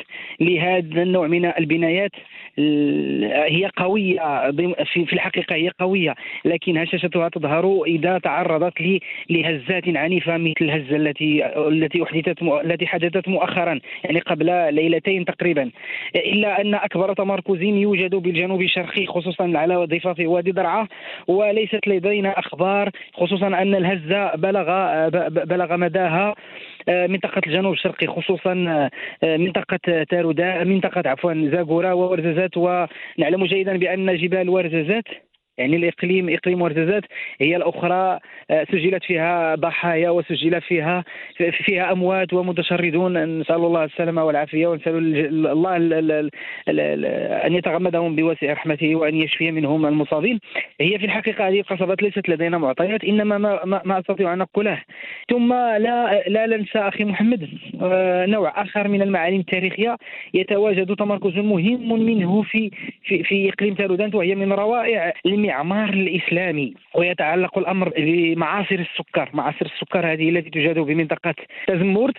لهذا 0.40 1.02
النوع 1.02 1.26
من 1.26 1.44
البنايات. 1.44 2.10
هي 2.58 3.70
قوية 3.76 4.50
في 4.84 5.12
الحقيقة 5.12 5.54
هي 5.54 5.70
قوية 5.80 6.14
لكن 6.44 6.78
هشاشتها 6.78 7.28
تظهر 7.28 7.82
إذا 7.86 8.18
تعرضت 8.18 9.00
لهزات 9.30 9.88
عنيفة 9.88 10.36
مثل 10.36 10.54
الهزة 10.60 10.96
التي 10.96 11.46
التي 11.56 12.02
أحدثت 12.02 12.42
التي 12.42 12.86
حدثت 12.86 13.28
مؤخرا 13.28 13.80
يعني 14.04 14.20
قبل 14.20 14.46
ليلتين 14.74 15.24
تقريبا. 15.24 15.70
إلا 16.16 16.60
أن 16.60 16.74
أكبر 16.74 17.14
تمركز 17.14 17.62
يوجد 17.62 18.14
بالجنوب 18.14 18.62
الشرقي 18.62 19.06
خصوصا 19.06 19.52
على 19.54 19.74
ضفاف 19.74 20.18
وادي 20.36 20.52
درعا 20.52 20.86
وليست 21.26 21.88
لدينا 21.88 22.38
أخبار 22.38 22.90
خصوصا 23.14 23.46
أن 23.46 23.74
الهزة 23.74 24.34
بلغ 24.34 24.68
بلغ 25.28 25.76
مداها 25.76 26.34
آه، 26.88 27.06
منطقة 27.06 27.40
الجنوب 27.46 27.72
الشرقي 27.72 28.06
خصوصا 28.06 28.52
آه، 29.24 29.36
منطقة 29.36 30.04
تارودا 30.10 30.64
منطقة 30.64 31.02
عفوا 31.10 31.50
زاغورا 31.52 31.92
وورزازات. 31.92 32.56
ونعلم 32.56 33.44
جيدا 33.44 33.76
بأن 33.76 34.16
جبال 34.16 34.48
ورزازات 34.48 35.04
يعني 35.58 35.76
الاقليم 35.76 36.28
إقليم 36.28 36.62
ورزازات 36.62 37.02
هي 37.40 37.56
الأخرى 37.56 38.18
آه، 38.50 38.66
سجلت 38.72 39.04
فيها 39.04 39.54
ضحايا 39.54 40.10
وسجل 40.10 40.60
فيها 40.60 41.04
فيها 41.64 41.92
أموات 41.92 42.32
ومتشردون. 42.32 43.38
نسأل 43.40 43.56
الله 43.56 43.84
السلامة 43.84 44.24
والعافية 44.24 44.66
ونسأل 44.66 44.96
الله 45.46 45.76
أن 47.46 47.54
يتغمدهم 47.54 48.16
بواسع 48.16 48.52
رحمته 48.52 48.94
وأن 48.94 49.14
يشفي 49.14 49.50
منهم 49.50 49.86
المصابين. 49.86 50.40
هي 50.80 50.98
في 50.98 51.04
الحقيقة 51.04 51.48
هذه 51.48 51.60
القصبات 51.60 52.02
ليست 52.02 52.28
لدينا 52.28 52.58
معطيات 52.58 53.04
إنما 53.04 53.38
ما, 53.38 53.82
ما 53.84 53.98
أستطيع 53.98 54.32
أن 54.32 54.40
اقوله 54.40 54.82
ثم 55.30 55.52
لا 55.54 56.22
لا 56.28 56.46
ننسى 56.46 56.78
أخي 56.78 57.04
محمد 57.04 57.48
آه، 57.82 58.26
نوع 58.26 58.62
آخر 58.62 58.88
من 58.88 59.02
المعالم 59.02 59.40
التاريخية 59.40 59.96
يتواجد 60.34 60.96
تمركز 60.96 61.38
مهم 61.38 62.06
منه 62.06 62.42
في 62.42 62.70
في 63.02 63.22
في 63.22 63.48
إقليم 63.48 63.74
تارودانت 63.74 64.14
وهي 64.14 64.34
من 64.34 64.52
روائع 64.52 65.12
المعمار 65.46 65.88
الإسلامي 65.88 66.74
ويتعلق 66.94 67.58
الأمر 67.58 67.92
بمعاصر 67.96 68.74
السكر، 68.74 69.30
معاصر 69.32 69.66
السكر 69.66 70.12
هذه 70.12 70.28
التي 70.28 70.50
توجد 70.50 70.78
بمنطقه 70.78 71.34
تزمورت 71.66 72.16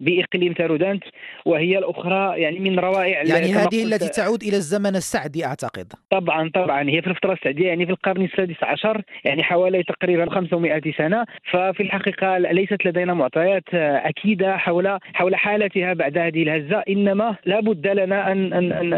بإقليم 0.00 0.52
تارودانت 0.52 1.04
وهي 1.44 1.78
الأخرى 1.78 2.40
يعني 2.40 2.58
من 2.58 2.78
روائع 2.78 3.22
يعني 3.22 3.52
هذه 3.52 3.84
التي 3.84 4.08
تعود 4.08 4.42
إلى 4.42 4.56
الزمن 4.56 4.96
السعدي 4.96 5.44
أعتقد. 5.44 5.92
طبعا 6.10 6.50
طبعا. 6.54 6.90
هي 6.90 7.02
في 7.02 7.10
الفترة 7.10 7.32
السعدية 7.32 7.66
يعني 7.66 7.86
في 7.86 7.92
القرن 7.92 8.24
السادس 8.24 8.56
عشر 8.62 9.02
يعني 9.24 9.42
حوالي 9.42 9.82
تقريبا 9.82 10.30
500 10.30 10.80
سنة. 10.98 11.24
ففي 11.52 11.82
الحقيقة 11.82 12.38
ليست 12.38 12.86
لدينا 12.86 13.14
معطيات 13.14 13.74
أكيدة 13.74 14.56
حول 14.56 14.98
حول 15.14 15.36
حالتها 15.36 15.92
بعد 15.92 16.18
هذه 16.18 16.42
الهزة. 16.42 16.82
إنما 16.88 17.36
لا 17.44 17.60
بد 17.60 17.86
لنا 17.86 18.32
أن 18.32 18.52
أن 18.52 18.72
أن, 18.72 18.92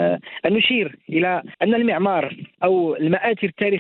أن 0.47 0.53
نشير 0.53 0.97
إلى 1.09 1.43
أن 1.63 1.75
المعمار 1.75 2.37
أو 2.65 2.97
المآثر 2.97 3.47
التاريخيه 3.47 3.72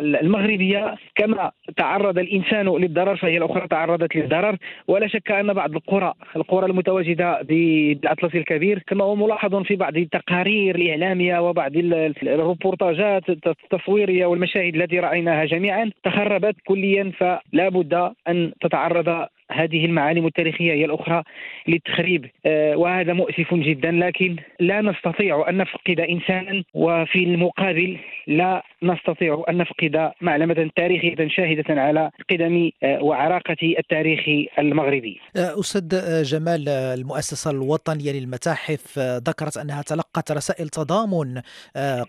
المغربية 0.00 0.94
كما 1.14 1.50
تعرض 1.76 2.18
الإنسان 2.18 2.66
للضرر 2.66 3.16
فهي 3.16 3.38
الأخرى 3.38 3.68
تعرضت 3.68 4.16
للضرر. 4.16 4.56
ولا 4.88 5.06
شك 5.06 5.30
أن 5.30 5.52
بعض 5.52 5.74
القرى 5.74 6.12
القرى 6.36 6.66
المتواجدة 6.66 7.42
بالأطلس 7.42 8.34
الكبير 8.34 8.82
كما 8.86 9.04
هو 9.04 9.14
ملاحظ 9.14 9.56
في 9.62 9.76
بعض 9.76 9.96
التقارير 9.96 10.76
الإعلامية 10.76 11.38
وبعض 11.48 11.72
الروبورتاجات 11.76 13.28
التصويرية 13.28 14.26
والمشاهد 14.26 14.74
التي 14.76 14.98
رأيناها 14.98 15.44
جميعا 15.44 15.90
تخربت 16.04 16.56
كليا 16.66 17.12
فلا 17.18 17.68
بد 17.68 18.12
أن 18.28 18.52
تتعرض 18.60 19.26
هذه 19.52 19.84
المعالم 19.84 20.26
التاريخية 20.26 20.72
هي 20.72 20.84
الأخرى 20.84 21.22
للتخريب 21.68 22.30
آه، 22.46 22.76
وهذا 22.76 23.12
مؤسف 23.12 23.54
جدا 23.54 23.90
لكن 23.90 24.36
لا 24.60 24.80
نستطيع 24.80 25.48
أن 25.48 25.56
نفقد 25.56 26.00
انسانا 26.00 26.64
وفي 26.74 27.18
المقابل 27.18 27.98
لا 28.26 28.62
نستطيع 28.82 29.44
أن 29.48 29.56
نفقد 29.58 30.10
معلمة 30.20 30.70
تاريخية 30.76 31.28
شاهدة 31.28 31.80
على 31.80 32.10
قدم 32.30 32.70
آه، 32.82 33.02
وعراقة 33.02 33.56
التاريخ 33.78 34.20
المغربي. 34.58 35.20
آه، 35.36 35.60
أستاذ 35.60 36.22
جمال 36.22 36.68
المؤسسة 36.68 37.50
الوطنية 37.50 38.12
للمتاحف 38.12 38.98
ذكرت 38.98 39.56
أنها 39.56 39.82
تلقت 39.82 40.32
رسائل 40.32 40.68
تضامن 40.68 41.40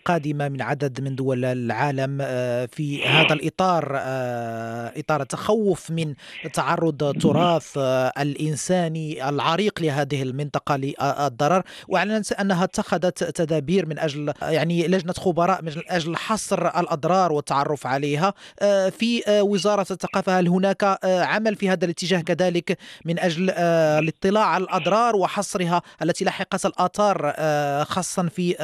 قادمة 0.05 0.49
من 0.49 0.61
عدد 0.61 1.01
من 1.01 1.15
دول 1.15 1.45
العالم 1.45 2.17
في 2.67 3.03
هذا 3.05 3.33
الإطار 3.33 3.83
إطار 4.97 5.21
التخوف 5.21 5.91
من 5.91 6.13
تعرض 6.53 7.17
التراث 7.31 7.77
آه، 7.77 8.13
الإنساني 8.19 9.29
العريق 9.29 9.81
لهذه 9.81 10.23
المنطقة 10.23 10.75
للضرر 10.75 11.63
وأعلنت 11.87 12.31
أنها 12.31 12.63
اتخذت 12.63 13.23
تدابير 13.23 13.85
من 13.85 13.99
أجل 13.99 14.33
يعني 14.41 14.87
لجنة 14.87 15.13
خبراء 15.13 15.61
من 15.61 15.71
أجل 15.89 16.17
حصر 16.17 16.67
الأضرار 16.67 17.31
والتعرف 17.31 17.87
عليها. 17.87 18.33
آه، 18.59 18.89
في 18.89 19.27
آه، 19.27 19.43
وزارة 19.43 19.85
الثقافة 19.91 20.39
هل 20.39 20.47
هناك 20.47 20.99
عمل 21.03 21.55
في 21.55 21.69
هذا 21.69 21.85
الاتجاه 21.85 22.21
كذلك 22.21 22.77
من 23.05 23.19
أجل 23.19 23.49
الاطلاع 23.49 24.45
على 24.45 24.63
الأضرار 24.63 25.15
وحصرها 25.15 25.81
التي 26.01 26.25
لحقت 26.25 26.65
الآثار 26.65 27.33
خاصة 27.85 28.27
في 28.27 28.55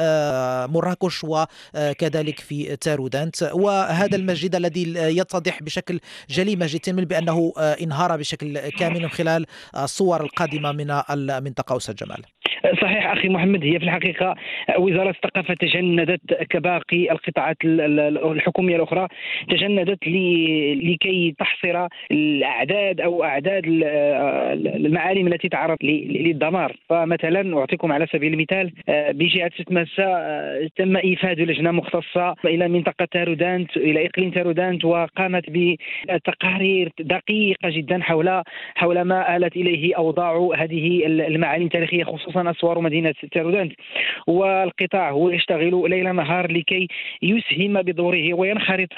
مراكش 0.72 1.24
وكذلك 1.24 2.40
في 2.40 2.76
تارودانت 2.76 3.50
وهذا 3.52 4.16
المسجد 4.16 4.54
الذي 4.54 4.94
يتضح 4.96 5.62
بشكل 5.62 6.00
جلي 6.30 6.56
مسجد 6.56 7.08
بأنه 7.08 7.52
انهار 7.58 8.16
بشكل 8.16 8.57
كامل 8.78 9.02
من 9.02 9.08
خلال 9.08 9.46
الصور 9.76 10.20
القادمة 10.20 10.72
من 10.72 10.90
المنطقة 11.10 11.76
أستاذ 11.76 11.94
جمال 11.94 12.22
صحيح 12.82 13.12
أخي 13.12 13.28
محمد 13.28 13.64
هي 13.64 13.78
في 13.78 13.84
الحقيقة 13.84 14.34
وزارة 14.78 15.10
الثقافة 15.10 15.54
تجندت 15.54 16.34
كباقي 16.50 17.12
القطاعات 17.12 17.56
الحكومية 17.64 18.76
الأخرى 18.76 19.08
تجندت 19.50 19.98
لكي 20.08 21.34
تحصر 21.38 21.86
الأعداد 22.10 23.00
أو 23.00 23.24
أعداد 23.24 23.62
المعالم 23.66 25.26
التي 25.26 25.48
تعرض 25.48 25.76
للدمار. 25.82 26.76
فمثلا 26.88 27.58
أعطيكم 27.58 27.92
على 27.92 28.06
سبيل 28.06 28.32
المثال 28.32 28.72
بجهة 28.88 29.50
ست 29.58 29.72
مساء 29.72 30.66
تم 30.76 30.96
إيفاد 30.96 31.40
لجنة 31.40 31.70
مختصة 31.70 32.34
إلى 32.44 32.68
منطقة 32.68 33.04
تارودانت 33.10 33.76
إلى 33.76 34.06
إقليم 34.06 34.30
تارودانت 34.30 34.84
وقامت 34.84 35.44
بتقارير 35.48 36.92
دقيقة 37.00 37.70
جدا 37.70 38.02
حول 38.02 38.42
حول 38.74 39.02
ما 39.02 39.36
آلت 39.36 39.56
إليه 39.56 39.96
أوضاع 39.96 40.50
هذه 40.56 41.06
المعالم 41.06 41.64
التاريخية 41.64 42.04
خصوصا 42.04 42.47
اسوار 42.50 42.80
مدينه 42.80 43.14
تارودانت 43.32 43.72
والقطاع 44.26 45.10
هو 45.10 45.30
يشتغل 45.30 45.90
ليل 45.90 46.14
نهار 46.14 46.52
لكي 46.52 46.88
يسهم 47.22 47.82
بدوره 47.82 48.34
وينخرط 48.34 48.88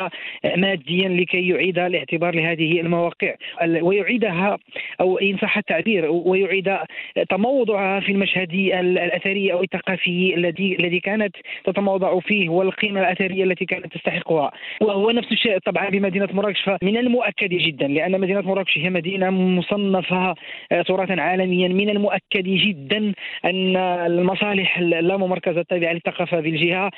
ماديا 0.57 1.09
لكي 1.09 1.48
يعيد 1.48 1.78
الاعتبار 1.78 2.34
لهذه 2.34 2.80
المواقع. 2.80 3.34
ويعيدها 3.82 4.59
أو 5.01 5.18
ان 5.18 5.38
صح 5.38 5.59
التعبير 5.59 6.11
ويعيد 6.11 6.76
تموضعها 7.28 8.01
في 8.01 8.12
المشهد 8.12 8.55
الأثري 8.55 9.53
أو 9.53 9.62
الثقافي 9.62 10.34
الذي 10.34 10.76
الذي 10.80 11.01
كانت 11.01 11.36
تتموضع 11.64 12.20
فيه 12.20 12.48
والقيمة 12.48 13.01
الأثرية 13.01 13.44
التي 13.44 13.64
كانت 13.64 13.94
تستحقها. 13.94 14.51
وهو 14.80 15.11
نفس 15.11 15.32
الشيء 15.32 15.59
طبعا 15.59 15.88
بمدينة 15.88 16.28
مراكش 16.32 16.61
فمن 16.62 16.96
المؤكد 16.96 17.48
جدا 17.48 17.86
لأن 17.86 18.20
مدينة 18.20 18.40
مراكش 18.40 18.78
هي 18.78 18.90
مدينة 18.90 19.30
مصنفة 19.30 20.34
تراثا 20.86 21.20
عالميا 21.20 21.68
من 21.68 21.90
المؤكد 21.90 22.44
جدا 22.44 23.12
أن 23.45 23.76
المصالح 23.76 24.78
اللاممركزه 24.78 25.61
التابعه 25.61 25.93
للثقافة 25.93 26.41
بالجهة 26.41 26.91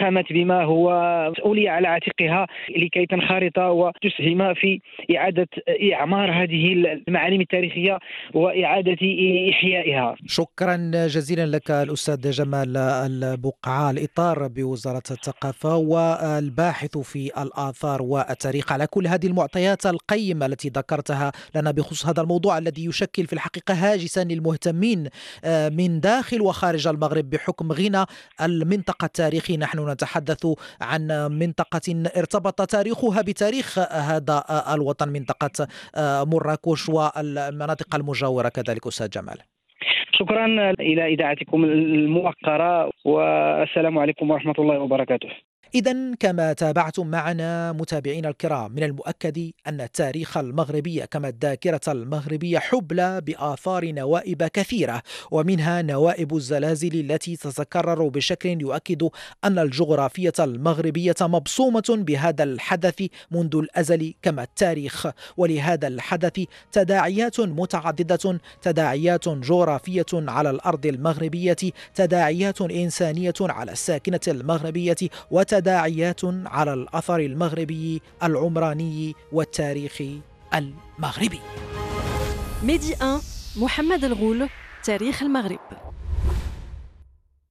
قامت 0.00 0.32
بما 0.32 0.64
هو 0.64 0.90
مسؤوليه 1.30 1.70
على 1.70 1.88
عاتقها 1.88 2.46
لكي 2.76 3.06
تنخرط 3.06 3.58
وتسهم 3.58 4.54
في 4.54 4.80
إعادة 5.16 5.48
إعمار 5.92 6.30
هذه 6.42 6.72
المعالم 6.72 7.40
التاريخية 7.40 7.98
وإعادة 8.34 8.98
إحيائها. 9.50 10.14
شكرا 10.26 10.76
جزيلا 10.94 11.46
لك 11.46 11.70
الأستاذ 11.70 12.30
جمال 12.30 12.76
البقعة 12.76 13.90
الإطار 13.90 14.48
بوزارة 14.48 15.02
الثقافة 15.10 15.76
والباحث 15.76 16.98
في 16.98 17.42
الآثار 17.42 18.02
والتاريخ 18.02 18.72
على 18.72 18.86
كل 18.86 19.06
هذه 19.06 19.26
المعطيات 19.26 19.86
القيمة 19.86 20.46
التي 20.46 20.68
ذكرتها 20.68 21.32
لنا 21.56 21.70
بخصوص 21.70 22.06
هذا 22.06 22.22
الموضوع 22.22 22.58
الذي 22.58 22.84
يشكل 22.84 23.26
في 23.26 23.32
الحقيقة 23.32 23.74
هاجسا 23.74 24.24
للمهتمين 24.24 25.08
آه، 25.44 25.68
من 25.82 26.00
داخل 26.00 26.40
وخارج 26.42 26.88
المغرب 26.88 27.30
بحكم 27.30 27.72
غنى 27.72 28.04
المنطقة 28.46 29.04
التاريخي 29.04 29.56
نحن 29.56 29.88
نتحدث 29.88 30.46
عن 30.80 31.02
منطقة 31.42 31.86
ارتبط 32.16 32.58
تاريخها 32.62 33.22
بتاريخ 33.22 33.78
هذا 34.10 34.44
الوطن 34.74 35.08
منطقة 35.08 35.56
آه، 35.96 36.24
مراكش 36.24 36.88
والمناطق 36.88 37.94
المجاورة 37.94 38.48
كذلك 38.48 38.86
أستاذ 38.86 39.08
جمال. 39.08 39.38
شكرا 40.12 40.46
إلى 40.80 41.14
إذاعتكم 41.14 41.64
الموقرة 41.64 42.90
والسلام 43.04 43.98
عليكم 43.98 44.30
ورحمة 44.30 44.54
الله 44.58 44.78
وبركاته. 44.78 45.28
إذا 45.74 46.14
كما 46.20 46.52
تابعتم 46.52 47.06
معنا 47.06 47.72
متابعينا 47.72 48.28
الكرام 48.28 48.72
من 48.72 48.82
المؤكد 48.82 49.50
أن 49.66 49.80
التاريخ 49.80 50.36
المغربي 50.36 51.06
كما 51.10 51.28
الذاكرة 51.28 51.80
المغربية 51.88 52.58
حبلى 52.58 53.20
بآثار 53.20 53.92
نوائب 53.92 54.42
كثيرة 54.42 55.02
ومنها 55.30 55.82
نوائب 55.82 56.36
الزلازل 56.36 57.10
التي 57.10 57.36
تتكرر 57.36 58.08
بشكل 58.08 58.60
يؤكد 58.60 59.08
أن 59.44 59.58
الجغرافية 59.58 60.32
المغربية 60.40 61.14
مبصومة 61.20 61.84
بهذا 61.88 62.44
الحدث 62.44 63.02
منذ 63.30 63.56
الأزل 63.56 64.14
كما 64.22 64.42
التاريخ. 64.42 65.06
ولهذا 65.36 65.88
الحدث 65.88 66.44
تداعيات 66.72 67.40
متعددة 67.40 68.40
تداعيات 68.62 69.28
جغرافية 69.28 70.06
على 70.12 70.50
الأرض 70.50 70.86
المغربية 70.86 71.56
تداعيات 71.94 72.60
إنسانية 72.60 73.34
على 73.40 73.72
الساكنة 73.72 74.20
المغربية 74.28 74.96
وتداعيات 75.30 75.61
تداعيات 75.62 76.20
على 76.46 76.74
الأثر 76.74 77.20
المغربي 77.20 78.02
العمراني 78.22 79.14
والتاريخي 79.32 80.20
المغربي. 80.54 81.40
ميدي 82.62 82.92
1 82.92 83.20
محمد 83.56 84.04
الغول 84.04 84.48
تاريخ 84.84 85.22
المغرب. 85.22 85.58